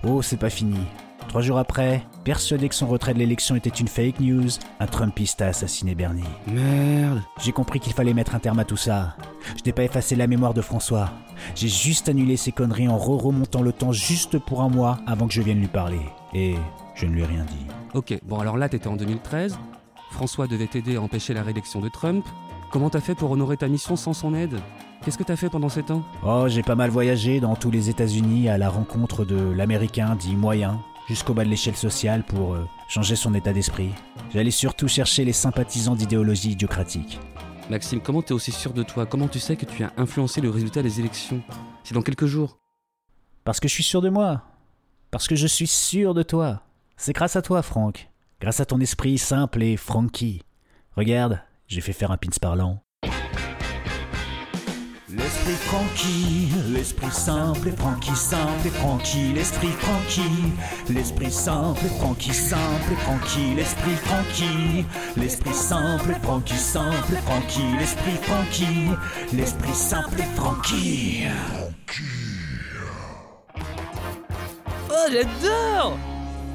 [0.07, 0.81] Oh, c'est pas fini.
[1.29, 4.49] Trois jours après, persuadé que son retrait de l'élection était une fake news,
[4.79, 6.23] un Trumpiste a assassiné Bernie.
[6.47, 9.17] Merde J'ai compris qu'il fallait mettre un terme à tout ça.
[9.57, 11.11] Je n'ai pas effacé la mémoire de François.
[11.57, 15.33] J'ai juste annulé ses conneries en re-remontant le temps juste pour un mois avant que
[15.35, 16.01] je vienne lui parler.
[16.35, 16.55] Et
[16.95, 17.67] je ne lui ai rien dit.
[17.95, 19.59] Ok, bon alors là t'étais en 2013,
[20.13, 22.25] François devait t'aider à empêcher la réélection de Trump.
[22.71, 24.61] Comment t'as fait pour honorer ta mission sans son aide?
[25.05, 27.91] Qu'est-ce que t'as fait pendant ces temps Oh, j'ai pas mal voyagé dans tous les
[27.91, 32.67] États-Unis à la rencontre de l'Américain dit moyen, jusqu'au bas de l'échelle sociale pour euh,
[32.89, 33.91] changer son état d'esprit.
[34.33, 37.19] J'allais surtout chercher les sympathisants d'idéologie idiocratique.
[37.71, 39.07] Maxime, comment t'es aussi sûr de toi?
[39.07, 41.43] Comment tu sais que tu as influencé le résultat des élections?
[41.83, 42.59] C'est dans quelques jours.
[43.45, 44.43] Parce que je suis sûr de moi.
[45.11, 46.63] Parce que je suis sûr de toi.
[46.97, 48.11] C'est grâce à toi, Franck.
[48.41, 50.43] Grâce à ton esprit simple et franky.
[50.97, 52.83] Regarde, j'ai fait faire un pins parlant.
[55.17, 60.23] L'esprit franky, l'esprit simple et franky, simple et franky, l'esprit franky,
[60.89, 64.85] l'esprit simple et franky, simple et franky, l'esprit franky,
[65.17, 68.67] l'esprit simple et franky, simple et franky, l'esprit franky,
[69.33, 71.27] l'esprit simple et franky.
[74.91, 76.14] Oh, j'adore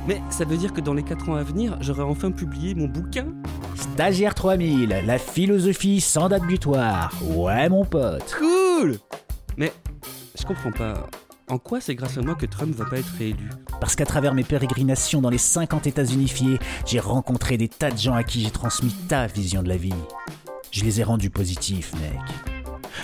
[0.10, 2.88] Mais ça veut dire que dans les 4 ans à venir, j'aurai enfin publié mon
[2.88, 3.28] bouquin
[3.76, 7.14] Stagiaire 3000, la philosophie sans date butoir.
[7.22, 8.36] Ouais, mon pote.
[8.39, 8.97] Cool
[9.55, 9.72] Mais
[10.36, 11.07] je comprends pas.
[11.47, 13.51] En quoi c'est grâce à moi que Trump va pas être réélu?
[13.80, 16.57] Parce qu'à travers mes pérégrinations dans les 50 États unifiés,
[16.88, 19.93] j'ai rencontré des tas de gens à qui j'ai transmis ta vision de la vie.
[20.72, 22.20] Je les ai rendus positifs, mec.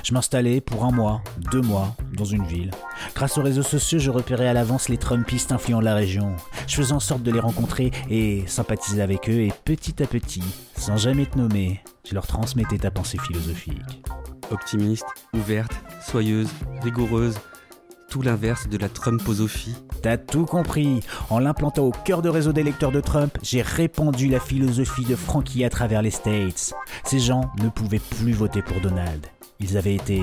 [0.04, 2.72] Je m'installais pour un mois, deux mois, dans une ville.
[3.16, 6.36] Grâce aux réseaux sociaux, je repérais à l'avance les Trumpistes influents de la région.
[6.68, 10.44] Je faisais en sorte de les rencontrer et sympathiser avec eux, et petit à petit,
[10.78, 14.04] sans jamais te nommer, je leur transmettais ta pensée philosophique.
[14.52, 15.74] Optimiste, ouverte,
[16.06, 16.50] soyeuse,
[16.82, 17.36] rigoureuse,
[18.10, 19.76] tout l'inverse de la Trumposophie.
[20.02, 21.02] T'as tout compris.
[21.30, 25.66] En l'implantant au cœur de réseau d'électeurs de Trump, j'ai répandu la philosophie de Frankie
[25.66, 26.74] à travers les States.
[27.04, 29.26] Ces gens ne pouvaient plus voter pour Donald.
[29.60, 30.22] Ils avaient été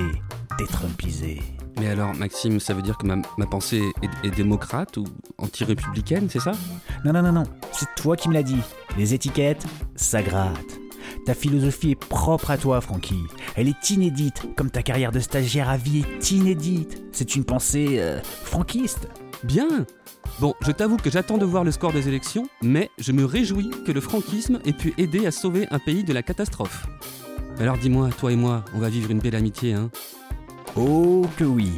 [0.57, 1.41] détrumpisés.
[1.79, 5.05] Mais alors, Maxime, ça veut dire que ma, ma pensée est, est démocrate ou
[5.37, 6.51] anti-républicaine, c'est ça?
[7.03, 7.43] Non, non, non, non.
[7.71, 8.61] C'est toi qui me l'as dit.
[8.97, 9.65] Les étiquettes,
[9.95, 10.79] ça gratte.
[11.25, 13.23] Ta philosophie est propre à toi, Frankie.
[13.55, 17.03] Elle est inédite, comme ta carrière de stagiaire à vie est inédite.
[17.11, 19.07] C'est une pensée euh, franquiste.
[19.43, 19.85] Bien
[20.39, 23.69] Bon, je t'avoue que j'attends de voir le score des élections, mais je me réjouis
[23.85, 26.87] que le franquisme ait pu aider à sauver un pays de la catastrophe.
[27.59, 29.91] Alors dis-moi, toi et moi, on va vivre une belle amitié, hein?
[30.75, 31.71] Oh que oui.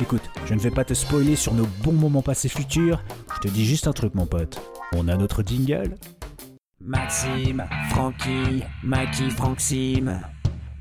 [0.00, 3.02] Écoute, je ne vais pas te spoiler sur nos bons moments passés futurs.
[3.34, 4.62] Je te dis juste un truc, mon pote.
[4.94, 5.96] On a notre jingle.
[6.80, 10.22] Maxime, Francky, Maki, Franxime.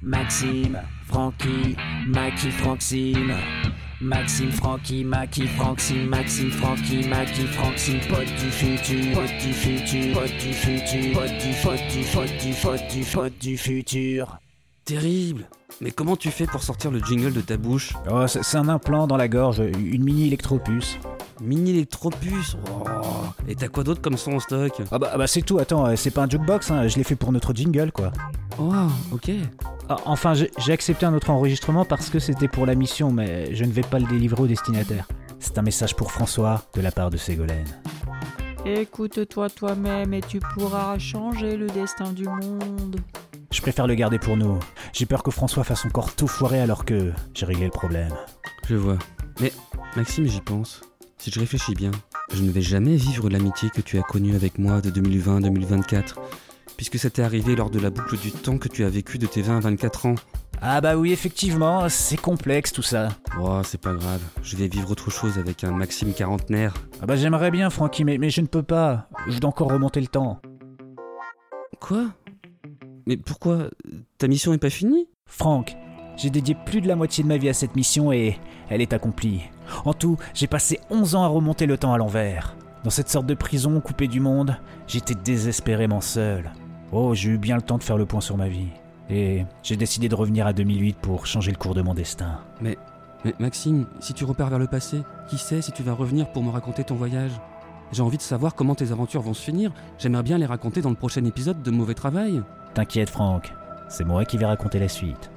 [0.02, 1.76] Maxime, Francky,
[2.08, 3.36] Maki, Franxime.
[4.00, 6.08] Maxime, Francky, Maki, Franxime.
[6.08, 8.00] Maxime, Francky, Maki, Franxime.
[8.08, 12.54] Pote du futur, pote du futur, pote du futur, pote du pote du pote du
[12.54, 14.40] pote du pote du futur.
[14.90, 15.48] Terrible
[15.82, 17.94] Mais comment tu fais pour sortir le jingle de ta bouche?
[18.10, 20.98] Oh, c'est un implant dans la gorge, une mini électropuce.
[21.42, 22.88] Mini électropuce oh.
[23.48, 24.82] Et t'as quoi d'autre comme son en stock?
[24.92, 27.04] Ah bah, ah bah c'est tout, attends, euh, c'est pas un jukebox, hein, je l'ai
[27.04, 28.12] fait pour notre jingle quoi.
[28.58, 28.74] Oh,
[29.12, 29.30] ok.
[29.90, 33.66] Ah, Enfin, j'ai accepté un autre enregistrement parce que c'était pour la mission, mais je
[33.66, 35.08] ne vais pas le délivrer au destinataire.
[35.38, 37.68] C'est un message pour François de la part de Ségolène.
[38.66, 43.00] Écoute-toi toi-même et tu pourras changer le destin du monde.
[43.52, 44.60] Je préfère le garder pour nous.
[44.94, 48.14] J'ai peur que François fasse encore tout foirer alors que j'ai réglé le problème.
[48.68, 48.98] Je vois.
[49.40, 49.54] Mais,
[49.96, 50.82] Maxime, j'y pense.
[51.18, 51.92] Si je réfléchis bien,
[52.34, 56.16] je ne vais jamais vivre l'amitié que tu as connue avec moi de 2020-2024,
[56.78, 59.42] puisque c'était arrivé lors de la boucle du temps que tu as vécu de tes
[59.42, 60.16] 20 à 24 ans.
[60.62, 63.10] Ah bah oui, effectivement, c'est complexe tout ça.
[63.40, 66.74] Oh, c'est pas grave, je vais vivre autre chose avec un Maxime quarantenaire.
[67.02, 69.08] Ah bah j'aimerais bien, Francky, mais, mais je ne peux pas.
[69.28, 70.42] Je dois encore remonter le temps.
[71.80, 72.08] Quoi?
[73.10, 73.72] Mais pourquoi
[74.20, 75.08] Ta mission est pas finie?
[75.26, 75.76] Franck,
[76.16, 78.38] j'ai dédié plus de la moitié de ma vie à cette mission et
[78.70, 79.42] elle est accomplie.
[79.84, 82.56] En tout, j'ai passé 11 ans à remonter le temps à l'envers.
[82.84, 86.52] Dans cette sorte de prison coupée du monde, j'étais désespérément seul.
[86.92, 88.70] Oh, j'ai eu bien le temps de faire le point sur ma vie.
[89.10, 92.42] Et j'ai décidé de revenir à 2008 pour changer le cours de mon destin.
[92.62, 92.78] Mais,
[93.26, 96.44] mais Maxime, si tu repars vers le passé, qui sait si tu vas revenir pour
[96.44, 97.32] me raconter ton voyage?
[97.92, 99.72] J'ai envie de savoir comment tes aventures vont se finir.
[99.98, 102.44] J'aimerais bien les raconter dans le prochain épisode de Mauvais Travail.
[102.74, 103.52] T'inquiète, Franck,
[103.88, 105.32] c'est moi qui vais raconter la suite.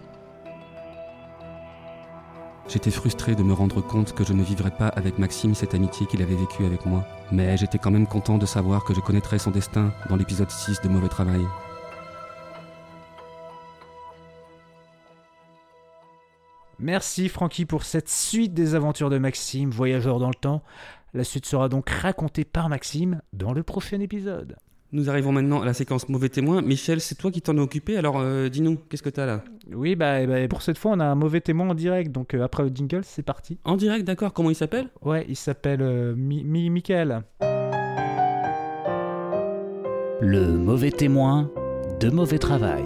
[2.69, 6.07] J'étais frustré de me rendre compte que je ne vivrais pas avec Maxime cette amitié
[6.07, 7.07] qu'il avait vécue avec moi.
[7.31, 10.81] Mais j'étais quand même content de savoir que je connaîtrais son destin dans l'épisode 6
[10.83, 11.45] de Mauvais Travail.
[16.79, 20.63] Merci Francky pour cette suite des aventures de Maxime, voyageur dans le temps.
[21.15, 24.57] La suite sera donc racontée par Maxime dans le prochain épisode.
[24.95, 26.61] Nous arrivons maintenant à la séquence Mauvais Témoin.
[26.61, 29.43] Michel, c'est toi qui t'en es occupé, alors euh, dis-nous, qu'est-ce que t'as là?
[29.73, 32.35] Oui, bah, eh bah, pour cette fois, on a un mauvais témoin en direct, donc
[32.35, 33.59] euh, après le jingle, c'est parti.
[33.65, 34.89] En direct, d'accord, comment il s'appelle?
[35.03, 37.23] Ouais, il s'appelle euh, Mi- Mi- Michael.
[40.21, 41.51] Le mauvais témoin
[41.99, 42.85] de mauvais travail.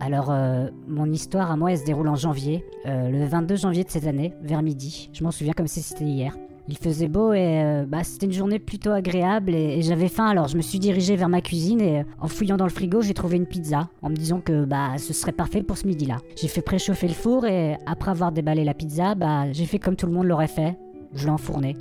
[0.00, 3.82] Alors, euh, mon histoire à moi, elle se déroule en janvier, euh, le 22 janvier
[3.82, 5.08] de cette année, vers midi.
[5.14, 6.36] Je m'en souviens comme si c'était hier.
[6.68, 10.48] Il faisait beau et euh, bah, c'était une journée plutôt agréable et, j'avais faim alors
[10.48, 13.14] je me suis dirigé vers ma cuisine et euh, en fouillant dans le frigo j'ai
[13.14, 16.16] trouvé une pizza en me disant que bah ce serait parfait pour ce midi là.
[16.36, 19.94] J'ai fait préchauffer le four et après avoir déballé la pizza bah j'ai fait comme
[19.94, 20.76] tout le monde l'aurait fait,
[21.14, 21.76] je l'ai enfournée.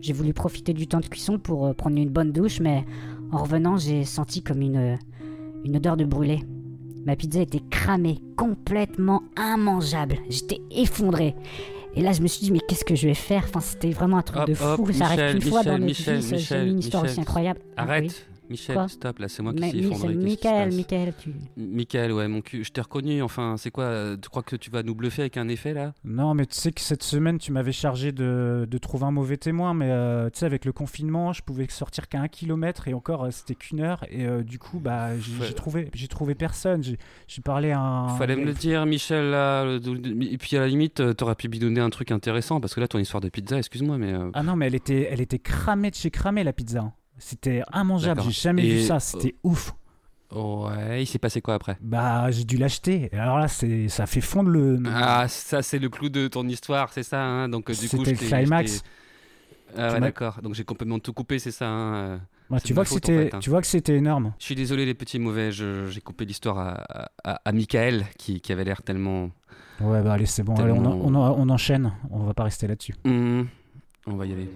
[0.00, 2.84] J'ai voulu profiter du temps de cuisson pour euh, prendre une bonne douche mais
[3.30, 4.98] en revenant j'ai senti comme une,
[5.64, 6.40] une odeur de brûlé.
[7.06, 10.16] Ma pizza était cramée, complètement immangeable.
[10.28, 11.36] J'étais effondré.
[11.94, 13.44] Et là, je me suis dit, mais qu'est-ce que je vais faire?
[13.48, 14.64] Enfin, c'était vraiment un truc Hop, de fou.
[14.64, 16.38] hop, ça Michel, qu'une fois dans notre vie.
[16.38, 17.60] J'ai une histoire aussi incroyable.
[17.76, 18.26] Ah Arrête.
[18.50, 20.14] Michel, Quoi stop, là, c'est moi qui suis effondré.
[20.14, 21.30] c'est qu'est-ce qui se Michael, Michael, tu...
[21.56, 24.70] Michael, ouais, mon cul, je t'ai reconnu, enfin, c'est quoi euh, Tu crois que tu
[24.70, 25.92] vas nous bluffer avec un effet là?
[26.04, 29.36] Non, mais tu sais que cette semaine, tu m'avais chargé de, de trouver un mauvais
[29.36, 32.94] témoin, mais euh, tu sais, avec le confinement, je pouvais sortir qu'à un kilomètre et
[32.94, 34.04] encore, euh, c'était qu'une heure.
[34.10, 35.46] Et euh, du coup, bah, j'ai Ouais.
[35.46, 36.82] j'ai trouvé, j'ai trouvé personne.
[36.82, 38.08] J'ai j'ai parlé à un.
[38.16, 39.64] Fallait me le dire, Michel, là.
[39.64, 42.80] le- le- Et puis à la limite, t'aurais pu bidonner un truc intéressant, parce que
[42.80, 44.12] là, ton histoire de pizza, excuse-moi, mais.
[44.12, 46.92] euh, Ah non, mais elle était, elle était cramée de chez cramée, la pizza.
[47.18, 49.74] C'était immangeable, j'ai jamais Et, vu ça, euh, c'était ouf.
[50.30, 51.76] Ouais, il s'est passé quoi après?
[51.80, 53.08] Bah, j'ai dû l'acheter.
[53.12, 54.78] Et Alors là, c'est, ça fait fondre le.
[54.86, 57.48] Ah, ça c'est le clou de ton histoire, c'est ça hein?
[57.48, 58.82] Donc euh, du coup, C'était le climax.
[59.76, 60.40] Ah ouais, d'accord.
[60.42, 62.18] Donc j'ai complètement tout coupé, c'est ça hein, euh,
[62.52, 63.38] c'est tu, vois faute, en fait, hein.
[63.40, 64.32] tu vois que c'était énorme.
[64.38, 68.52] Je suis désolé les petits mauvais, j'ai coupé l'histoire à, à, à Michael qui, qui
[68.52, 69.30] avait l'air tellement...
[69.80, 70.56] Ouais, bah allez, c'est bon.
[70.56, 71.92] Allez, on, en- on, en- on enchaîne.
[72.10, 72.94] On va pas rester là-dessus.
[73.04, 73.42] Hmm,
[74.06, 74.48] on va y aller.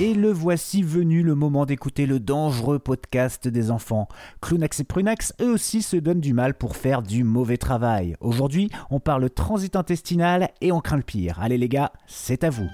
[0.00, 4.08] Et le voici venu le moment d'écouter le dangereux podcast des enfants.
[4.40, 8.16] Clownax et Prunax, eux aussi, se donnent du mal pour faire du mauvais travail.
[8.20, 11.38] Aujourd'hui, on parle transit intestinal et on craint le pire.
[11.40, 12.68] Allez les gars, c'est à vous.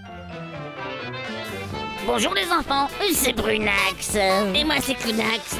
[2.11, 4.16] Bonjour les enfants, c'est Brunax.
[4.54, 5.59] Et moi c'est Clunax.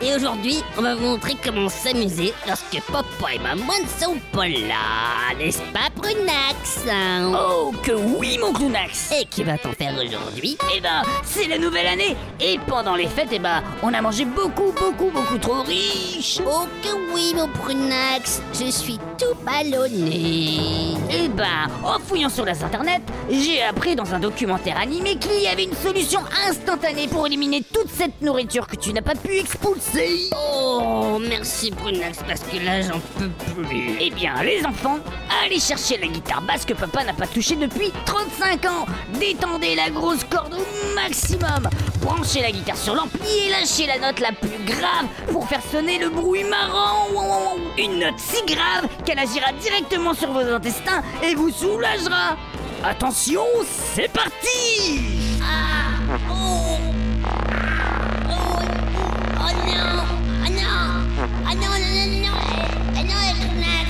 [0.00, 4.48] Et aujourd'hui, on va vous montrer comment s'amuser lorsque papa et maman ne sont pas
[4.48, 5.36] là.
[5.38, 6.84] N'est-ce pas Brunax?
[7.32, 10.58] Oh que oui mon Clunax Et que va-t-on faire aujourd'hui?
[10.74, 14.24] Eh ben, c'est la nouvelle année Et pendant les fêtes, eh ben, on a mangé
[14.24, 21.28] beaucoup, beaucoup, beaucoup trop riche Oh que oui mon Brunax Je suis tout ballonné Eh
[21.28, 25.64] ben, en fouillant sur les internets, j'ai appris dans un documentaire animé qu'il y avait
[25.64, 30.30] une solution instantanée pour éliminer toute cette nourriture que tu n'as pas pu expulser.
[30.34, 33.98] Oh, merci Brunax, parce que là j'en peux plus.
[34.00, 34.98] Eh bien, les enfants,
[35.44, 38.86] allez chercher la guitare basse que papa n'a pas touchée depuis 35 ans.
[39.20, 41.68] Détendez la grosse corde au maximum.
[42.00, 45.98] Branchez la guitare sur l'ampli et lâchez la note la plus grave pour faire sonner
[45.98, 47.08] le bruit marrant.
[47.76, 52.38] Une note si grave qu'elle agira directement sur vos intestins et vous soulagera.
[52.84, 56.78] Attention, c'est parti Ah Oh
[58.28, 58.58] Oh
[59.38, 60.02] Oh non
[60.44, 60.90] Ah non
[61.46, 62.38] Ah non, non, non,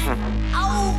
[0.09, 0.95] Ah Oh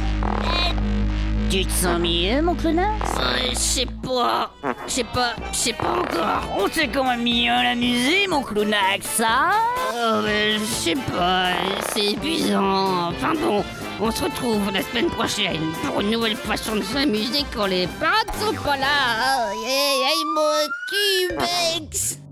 [1.54, 3.12] Tu te sens mieux, mon Clunax
[3.52, 4.50] Je sais pas.
[4.88, 5.36] Je sais pas.
[5.52, 6.58] Je sais pas encore.
[6.58, 9.52] On s'est quand même bien amusé, mon Clunax, hein
[9.94, 11.50] Oh, mais je sais pas.
[11.94, 13.10] C'est épuisant.
[13.10, 13.64] Enfin bon.
[14.02, 17.92] On se retrouve la semaine prochaine pour une nouvelle façon de s'amuser quand les ne
[17.92, 19.54] sont pas là.
[19.64, 21.38] Yeah, yeah, mon
[21.78, 22.23] cubex.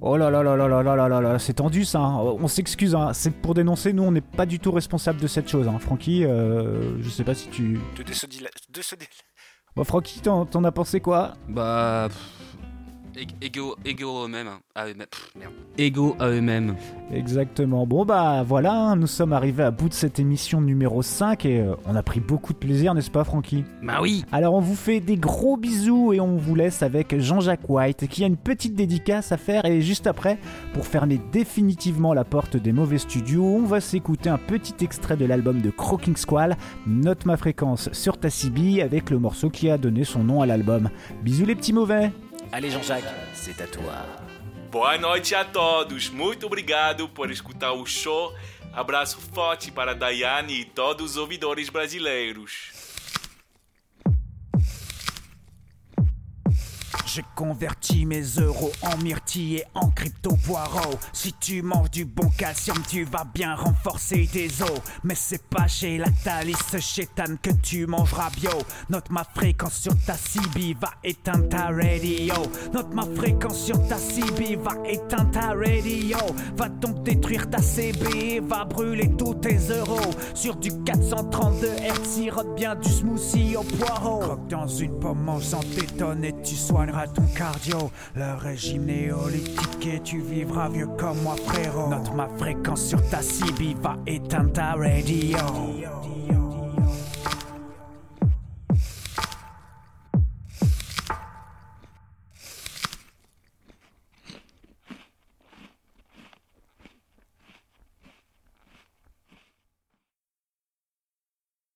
[0.00, 1.98] Oh là là là là là là là là là, c'est tendu ça.
[2.00, 2.18] hein.
[2.18, 3.12] On s'excuse, hein.
[3.12, 3.92] c'est pour dénoncer.
[3.92, 5.66] Nous, on n'est pas du tout responsable de cette chose.
[5.66, 5.78] Hein.
[5.80, 7.80] Francky, euh, je sais pas si tu.
[7.96, 9.08] De, ce deal- de ce deal-
[9.74, 11.34] Bon, Francky, t'en t'en as pensé quoi?
[11.48, 12.08] Bah...
[12.08, 12.16] pff,
[13.20, 14.46] ég- Égo, égo à eux-mêmes.
[14.48, 14.58] hein.
[14.74, 15.06] À eux-mêmes.
[15.76, 16.74] Égo à eux-mêmes.
[17.12, 17.86] Exactement.
[17.86, 21.60] Bon bah voilà, hein, nous sommes arrivés à bout de cette émission numéro 5 et
[21.60, 23.64] euh, on a pris beaucoup de plaisir, n'est-ce pas Francky?
[23.82, 27.68] Bah oui Alors on vous fait des gros bisous et on vous laisse avec Jean-Jacques
[27.68, 30.38] White qui a une petite dédicace à faire et juste après,
[30.74, 35.24] pour fermer définitivement la porte des mauvais studios, on va s'écouter un petit extrait de
[35.24, 36.56] l'album de Croaking Squall,
[36.86, 40.46] Note ma fréquence sur ta CB avec le morceau qui a donné son nom à
[40.46, 40.90] l'album.
[41.22, 42.12] Bisous les petits mauvais
[42.50, 44.06] Allez Jean-Jacques, c'est à toi.
[44.70, 46.08] Boa noite a todos.
[46.08, 48.34] Muito obrigado por escutar o show.
[48.72, 52.87] Abraço forte para Daiane e todos os ouvidores brasileiros.
[57.14, 60.98] J'ai converti mes euros en myrtilles et en crypto poireaux.
[61.14, 64.82] Si tu manges du bon calcium, tu vas bien renforcer tes os.
[65.04, 68.50] Mais c'est pas chez Lactalis, chétan que tu mangeras bio.
[68.90, 72.34] Note ma fréquence sur ta CB, va éteindre ta radio.
[72.74, 76.18] Note ma fréquence sur ta CB, va éteindre ta radio.
[76.58, 80.10] Va donc détruire ta CB, va brûler tous tes euros.
[80.34, 84.18] Sur du 432 Hz, sirote bien du smoothie au poireau.
[84.18, 86.97] Croque dans une pomme, mange sans t'étonner, tu soigneras
[87.34, 87.90] cardio.
[88.14, 91.88] Le régime néolithique et tu vivras vieux comme moi, frérot.
[91.88, 95.38] Note ma fréquence sur ta CB, va éteindre ta radio.